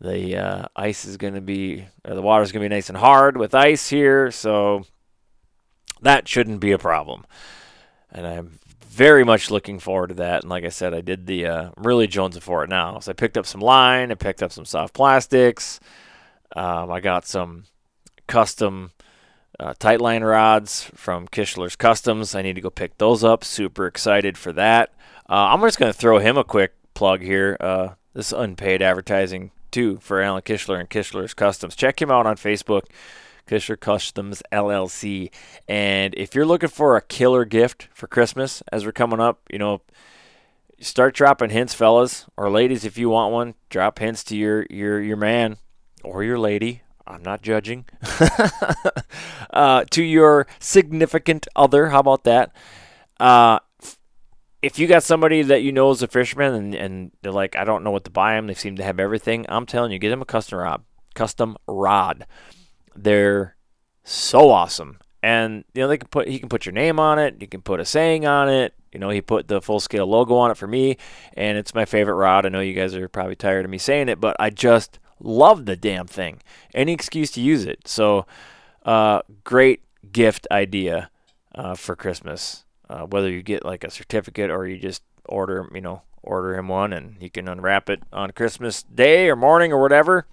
The 0.00 0.36
uh, 0.36 0.66
ice 0.76 1.06
is 1.06 1.16
gonna 1.16 1.40
be, 1.40 1.86
the 2.04 2.20
water's 2.20 2.52
gonna 2.52 2.64
be 2.64 2.68
nice 2.68 2.90
and 2.90 2.98
hard 2.98 3.38
with 3.38 3.54
ice 3.54 3.88
here, 3.88 4.30
so 4.30 4.84
that 6.02 6.28
shouldn't 6.28 6.60
be 6.60 6.72
a 6.72 6.78
problem. 6.78 7.24
And 8.12 8.26
I'm 8.26 8.58
very 8.86 9.24
much 9.24 9.50
looking 9.50 9.78
forward 9.78 10.08
to 10.08 10.14
that. 10.16 10.42
And 10.42 10.50
like 10.50 10.64
I 10.64 10.68
said, 10.68 10.92
I 10.92 11.00
did 11.00 11.26
the 11.26 11.46
uh, 11.46 11.70
really 11.78 12.06
jonesing 12.06 12.42
for 12.42 12.64
it 12.64 12.70
now. 12.70 12.98
So 12.98 13.10
I 13.10 13.14
picked 13.14 13.38
up 13.38 13.46
some 13.46 13.62
line, 13.62 14.12
I 14.12 14.14
picked 14.14 14.42
up 14.42 14.52
some 14.52 14.66
soft 14.66 14.92
plastics. 14.92 15.80
Um, 16.54 16.92
I 16.92 17.00
got 17.00 17.26
some 17.26 17.64
custom 18.26 18.92
uh, 19.60 19.74
tight 19.78 20.00
line 20.00 20.24
rods 20.24 20.90
from 20.94 21.28
Kishler's 21.28 21.76
Customs. 21.76 22.34
I 22.34 22.42
need 22.42 22.54
to 22.54 22.60
go 22.60 22.70
pick 22.70 22.98
those 22.98 23.22
up. 23.22 23.44
Super 23.44 23.86
excited 23.86 24.36
for 24.36 24.52
that. 24.52 24.92
Uh, 25.28 25.52
I'm 25.52 25.60
just 25.62 25.78
going 25.78 25.92
to 25.92 25.98
throw 25.98 26.18
him 26.18 26.36
a 26.36 26.44
quick 26.44 26.74
plug 26.94 27.22
here. 27.22 27.56
Uh, 27.60 27.90
this 28.12 28.32
unpaid 28.32 28.82
advertising 28.82 29.50
too 29.70 29.98
for 30.00 30.20
Alan 30.20 30.42
Kishler 30.42 30.78
and 30.78 30.88
Kishler's 30.88 31.34
Customs. 31.34 31.74
Check 31.76 32.00
him 32.00 32.10
out 32.10 32.26
on 32.26 32.36
Facebook. 32.36 32.82
Kishler 33.46 33.78
Customs 33.78 34.42
LLC. 34.52 35.30
And 35.68 36.14
if 36.16 36.34
you're 36.34 36.46
looking 36.46 36.68
for 36.68 36.96
a 36.96 37.02
killer 37.02 37.44
gift 37.44 37.88
for 37.92 38.06
Christmas 38.06 38.62
as 38.72 38.86
we're 38.86 38.92
coming 38.92 39.20
up, 39.20 39.40
you 39.50 39.58
know, 39.58 39.82
start 40.80 41.14
dropping 41.14 41.50
hints, 41.50 41.74
fellas 41.74 42.26
or 42.36 42.50
ladies. 42.50 42.84
If 42.84 42.98
you 42.98 43.10
want 43.10 43.32
one, 43.32 43.54
drop 43.68 43.98
hints 43.98 44.24
to 44.24 44.36
your 44.36 44.66
your 44.70 45.00
your 45.00 45.16
man 45.16 45.58
or 46.02 46.22
your 46.22 46.38
lady. 46.38 46.82
I'm 47.06 47.22
not 47.22 47.42
judging. 47.42 47.84
uh, 49.50 49.84
to 49.90 50.02
your 50.02 50.46
significant 50.58 51.46
other. 51.54 51.88
How 51.88 52.00
about 52.00 52.24
that? 52.24 52.54
Uh, 53.20 53.58
if 54.62 54.78
you 54.78 54.86
got 54.86 55.02
somebody 55.02 55.42
that 55.42 55.62
you 55.62 55.72
know 55.72 55.90
is 55.90 56.02
a 56.02 56.08
fisherman 56.08 56.54
and, 56.54 56.74
and 56.74 57.10
they're 57.22 57.32
like, 57.32 57.54
I 57.56 57.64
don't 57.64 57.84
know 57.84 57.90
what 57.90 58.04
to 58.04 58.10
buy 58.10 58.34
them, 58.34 58.46
they 58.46 58.54
seem 58.54 58.76
to 58.76 58.82
have 58.82 58.98
everything. 58.98 59.44
I'm 59.48 59.66
telling 59.66 59.92
you, 59.92 59.98
get 59.98 60.08
them 60.08 60.22
a 60.22 60.26
custom 60.26 60.58
rod. 60.58 60.82
Custom 61.14 61.56
rod. 61.68 62.26
They're 62.96 63.56
so 64.02 64.50
awesome. 64.50 64.98
And 65.22 65.64
you 65.74 65.82
know 65.82 65.88
they 65.88 65.96
can 65.96 66.08
put 66.08 66.28
he 66.28 66.38
can 66.38 66.50
put 66.50 66.66
your 66.66 66.74
name 66.74 67.00
on 67.00 67.18
it, 67.18 67.36
you 67.40 67.46
can 67.46 67.62
put 67.62 67.80
a 67.80 67.84
saying 67.84 68.26
on 68.26 68.48
it. 68.48 68.74
You 68.92 69.00
know, 69.00 69.10
he 69.10 69.20
put 69.20 69.48
the 69.48 69.60
full 69.60 69.80
scale 69.80 70.06
logo 70.06 70.36
on 70.36 70.50
it 70.50 70.56
for 70.56 70.68
me, 70.68 70.98
and 71.34 71.58
it's 71.58 71.74
my 71.74 71.84
favorite 71.84 72.14
rod. 72.14 72.46
I 72.46 72.48
know 72.50 72.60
you 72.60 72.74
guys 72.74 72.94
are 72.94 73.08
probably 73.08 73.34
tired 73.34 73.64
of 73.64 73.70
me 73.70 73.78
saying 73.78 74.08
it, 74.08 74.20
but 74.20 74.36
I 74.38 74.50
just 74.50 75.00
love 75.24 75.66
the 75.66 75.76
damn 75.76 76.06
thing. 76.06 76.40
Any 76.74 76.92
excuse 76.92 77.30
to 77.32 77.40
use 77.40 77.64
it. 77.64 77.88
So, 77.88 78.26
uh, 78.84 79.22
great 79.42 79.82
gift 80.12 80.46
idea 80.50 81.10
uh, 81.54 81.74
for 81.74 81.96
Christmas. 81.96 82.64
Uh, 82.88 83.06
whether 83.06 83.30
you 83.30 83.42
get 83.42 83.64
like 83.64 83.82
a 83.82 83.90
certificate 83.90 84.50
or 84.50 84.66
you 84.66 84.78
just 84.78 85.02
order, 85.24 85.68
you 85.74 85.80
know, 85.80 86.02
order 86.22 86.56
him 86.56 86.68
one 86.68 86.92
and 86.92 87.16
he 87.18 87.28
can 87.28 87.48
unwrap 87.48 87.88
it 87.88 88.02
on 88.12 88.30
Christmas 88.32 88.82
Day 88.82 89.28
or 89.28 89.36
morning 89.36 89.72
or 89.72 89.80
whatever. 89.80 90.26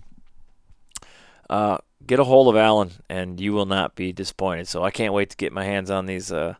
Uh, 1.49 1.77
get 2.05 2.19
a 2.19 2.23
hold 2.23 2.47
of 2.47 2.59
Alan, 2.59 2.91
and 3.09 3.39
you 3.39 3.53
will 3.53 3.65
not 3.65 3.95
be 3.95 4.13
disappointed. 4.13 4.67
So 4.67 4.83
I 4.83 4.91
can't 4.91 5.13
wait 5.13 5.29
to 5.31 5.37
get 5.37 5.51
my 5.51 5.65
hands 5.65 5.89
on 5.89 6.05
these 6.05 6.31
uh, 6.31 6.55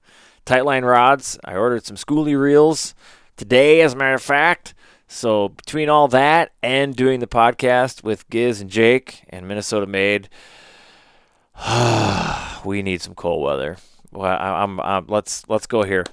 tightline 0.46 0.88
rods. 0.88 1.40
I 1.46 1.56
ordered 1.56 1.86
some 1.86 1.98
schoolie 1.98 2.40
reels 2.40 2.94
today, 3.38 3.82
as 3.82 3.94
a 3.94 3.96
matter 3.96 4.16
of 4.16 4.22
fact. 4.22 4.74
So 5.12 5.50
between 5.50 5.90
all 5.90 6.08
that 6.08 6.54
and 6.64 6.96
doing 6.96 7.20
the 7.20 7.28
podcast 7.28 8.02
with 8.02 8.30
Giz 8.30 8.62
and 8.62 8.70
Jake 8.70 9.26
and 9.28 9.46
Minnesota 9.46 9.86
Made, 9.86 10.30
we 12.66 12.82
need 12.82 13.02
some 13.02 13.14
cold 13.14 13.44
weather. 13.44 13.76
Well, 14.14 14.32
I, 14.32 14.64
I'm, 14.64 14.80
I'm, 14.80 15.08
let's 15.08 15.48
let's 15.50 15.68
go 15.68 15.84
here. 15.84 16.06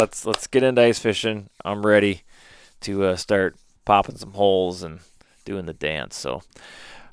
Let's 0.00 0.24
let's 0.24 0.46
get 0.46 0.62
into 0.62 0.80
ice 0.80 0.98
fishing. 0.98 1.50
I'm 1.66 1.84
ready 1.84 2.22
to 2.80 3.04
uh, 3.04 3.16
start 3.16 3.56
popping 3.84 4.16
some 4.16 4.32
holes 4.32 4.82
and 4.82 5.00
doing 5.44 5.66
the 5.66 5.74
dance. 5.74 6.16
So, 6.16 6.42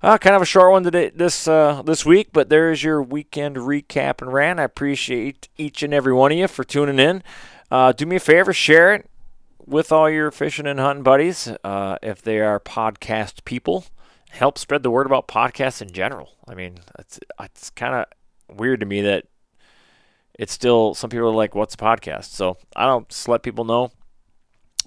uh, 0.01 0.17
kind 0.17 0.37
of 0.37 0.41
a 0.41 0.45
short 0.45 0.71
one 0.71 0.83
today 0.83 1.11
this 1.13 1.45
uh, 1.45 1.81
this 1.81 2.05
week, 2.05 2.29
but 2.31 2.47
there 2.47 2.71
is 2.71 2.85
your 2.85 3.03
weekend 3.03 3.57
recap 3.57 4.21
and 4.21 4.31
rant. 4.31 4.61
I 4.61 4.63
appreciate 4.63 5.49
each 5.57 5.83
and 5.83 5.93
every 5.93 6.13
one 6.13 6.31
of 6.31 6.37
you 6.37 6.47
for 6.47 6.63
tuning 6.63 6.99
in. 6.99 7.21
Uh, 7.69 7.91
do 7.91 8.05
me 8.05 8.15
a 8.15 8.21
favor, 8.21 8.53
share 8.53 8.93
it 8.93 9.09
with 9.65 9.91
all 9.91 10.09
your 10.09 10.31
fishing 10.31 10.67
and 10.67 10.79
hunting 10.79 11.03
buddies 11.03 11.51
uh, 11.63 11.97
if 12.01 12.21
they 12.21 12.39
are 12.39 12.59
podcast 12.59 13.45
people. 13.45 13.85
Help 14.31 14.57
spread 14.57 14.83
the 14.83 14.89
word 14.89 15.05
about 15.05 15.27
podcasts 15.27 15.81
in 15.81 15.91
general. 15.91 16.31
I 16.47 16.55
mean, 16.55 16.79
it's 16.97 17.19
it's 17.39 17.69
kind 17.69 17.93
of 17.93 18.57
weird 18.57 18.79
to 18.79 18.85
me 18.85 19.01
that 19.01 19.25
it's 20.39 20.51
still 20.51 20.95
some 20.95 21.09
people 21.09 21.27
are 21.27 21.35
like, 21.35 21.53
"What's 21.53 21.75
a 21.75 21.77
podcast?" 21.77 22.25
So 22.25 22.57
I 22.75 22.85
don't 22.85 23.07
just 23.09 23.27
let 23.27 23.43
people 23.43 23.63
know 23.63 23.91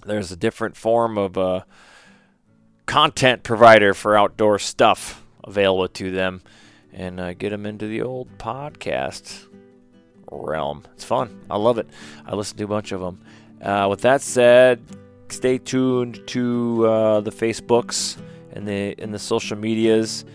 there's 0.05 0.31
a 0.31 0.35
different 0.35 0.75
form 0.75 1.17
of 1.17 1.37
uh, 1.37 1.61
content 2.85 3.43
provider 3.43 3.93
for 3.93 4.17
outdoor 4.17 4.59
stuff 4.59 5.23
available 5.43 5.87
to 5.87 6.11
them, 6.11 6.41
and 6.91 7.19
uh, 7.19 7.33
get 7.33 7.51
them 7.51 7.65
into 7.65 7.87
the 7.87 8.01
old 8.01 8.37
podcast 8.37 9.47
realm. 10.29 10.83
It's 10.93 11.05
fun. 11.05 11.39
I 11.49 11.55
love 11.55 11.77
it. 11.77 11.87
I 12.25 12.35
listen 12.35 12.57
to 12.57 12.65
a 12.65 12.67
bunch 12.67 12.91
of 12.91 12.99
them. 12.99 13.21
Uh, 13.61 13.87
with 13.89 14.01
that 14.01 14.21
said, 14.21 14.81
stay 15.29 15.57
tuned 15.57 16.25
to 16.27 16.85
uh, 16.85 17.21
the 17.21 17.31
Facebooks 17.31 18.17
and 18.53 18.67
the 18.67 18.93
in 19.01 19.11
the 19.11 19.19
social 19.19 19.57
medias 19.57 20.25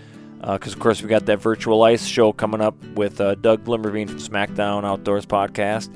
because 0.40 0.72
uh, 0.72 0.76
of 0.76 0.80
course 0.80 1.02
we 1.02 1.08
got 1.08 1.26
that 1.26 1.38
virtual 1.38 1.82
ice 1.82 2.04
show 2.04 2.32
coming 2.32 2.60
up 2.60 2.74
with 2.94 3.20
uh, 3.20 3.36
Doug 3.36 3.64
Glimmerbean 3.64 4.08
from 4.08 4.18
SmackDown 4.18 4.84
Outdoors 4.84 5.24
podcast 5.24 5.88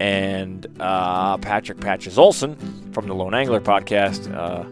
and 0.00 0.66
uh, 0.80 1.36
Patrick 1.36 1.80
Patches 1.80 2.18
Olson 2.18 2.56
from 2.92 3.06
the 3.06 3.14
Lone 3.14 3.34
Angler 3.34 3.60
podcast. 3.60 4.34
Uh, 4.34 4.64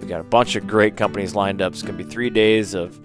we 0.00 0.06
got 0.06 0.20
a 0.20 0.24
bunch 0.24 0.56
of 0.56 0.66
great 0.66 0.96
companies 0.96 1.34
lined 1.34 1.60
up. 1.60 1.74
It's 1.74 1.82
gonna 1.82 1.98
be 1.98 2.04
three 2.04 2.30
days 2.30 2.74
of 2.74 2.98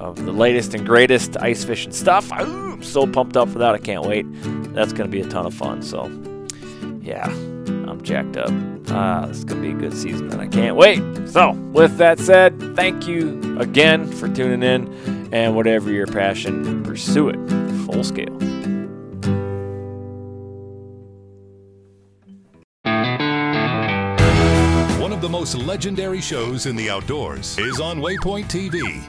of 0.00 0.24
the 0.24 0.32
latest 0.32 0.74
and 0.74 0.84
greatest 0.84 1.36
ice 1.36 1.64
fishing 1.64 1.92
stuff. 1.92 2.30
I'm 2.32 2.82
so 2.82 3.06
pumped 3.06 3.36
up 3.36 3.48
for 3.48 3.60
that. 3.60 3.74
I 3.74 3.78
can't 3.78 4.04
wait. 4.04 4.26
That's 4.74 4.92
gonna 4.92 5.08
be 5.08 5.20
a 5.20 5.28
ton 5.28 5.46
of 5.46 5.54
fun. 5.54 5.82
So 5.82 6.10
yeah, 7.00 7.28
jacked 8.02 8.36
up. 8.36 8.50
Ah, 8.88 9.26
this 9.26 9.44
to 9.44 9.54
be 9.54 9.70
a 9.70 9.74
good 9.74 9.96
season, 9.96 10.30
and 10.30 10.40
I 10.40 10.48
can't 10.48 10.76
wait. 10.76 11.02
So, 11.28 11.52
with 11.72 11.96
that 11.98 12.18
said, 12.18 12.58
thank 12.76 13.06
you 13.06 13.58
again 13.58 14.10
for 14.10 14.28
tuning 14.28 14.62
in, 14.62 15.30
and 15.32 15.56
whatever 15.56 15.90
your 15.90 16.06
passion, 16.06 16.82
pursue 16.82 17.28
it 17.28 17.38
full 17.86 18.04
scale. 18.04 18.32
One 25.00 25.12
of 25.12 25.20
the 25.20 25.28
most 25.28 25.54
legendary 25.56 26.20
shows 26.20 26.66
in 26.66 26.76
the 26.76 26.90
outdoors 26.90 27.58
is 27.58 27.80
on 27.80 27.98
Waypoint 27.98 28.44
TV. 28.44 29.02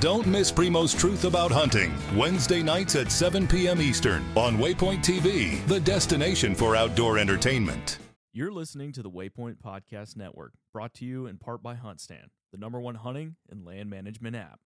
Don't 0.00 0.26
miss 0.26 0.50
Primos 0.50 0.98
Truth 0.98 1.24
About 1.24 1.52
Hunting, 1.52 1.94
Wednesday 2.16 2.60
nights 2.60 2.96
at 2.96 3.12
7 3.12 3.46
p.m. 3.46 3.80
Eastern 3.80 4.24
on 4.36 4.58
Waypoint 4.58 4.98
TV, 4.98 5.64
the 5.68 5.78
destination 5.78 6.56
for 6.56 6.74
outdoor 6.74 7.18
entertainment. 7.18 7.98
You're 8.34 8.50
listening 8.50 8.92
to 8.92 9.02
the 9.02 9.10
Waypoint 9.10 9.56
Podcast 9.62 10.16
Network, 10.16 10.54
brought 10.72 10.94
to 10.94 11.04
you 11.04 11.26
in 11.26 11.36
part 11.36 11.62
by 11.62 11.74
HuntStand, 11.74 12.28
the 12.50 12.56
number 12.56 12.80
one 12.80 12.94
hunting 12.94 13.36
and 13.50 13.62
land 13.62 13.90
management 13.90 14.36
app. 14.36 14.60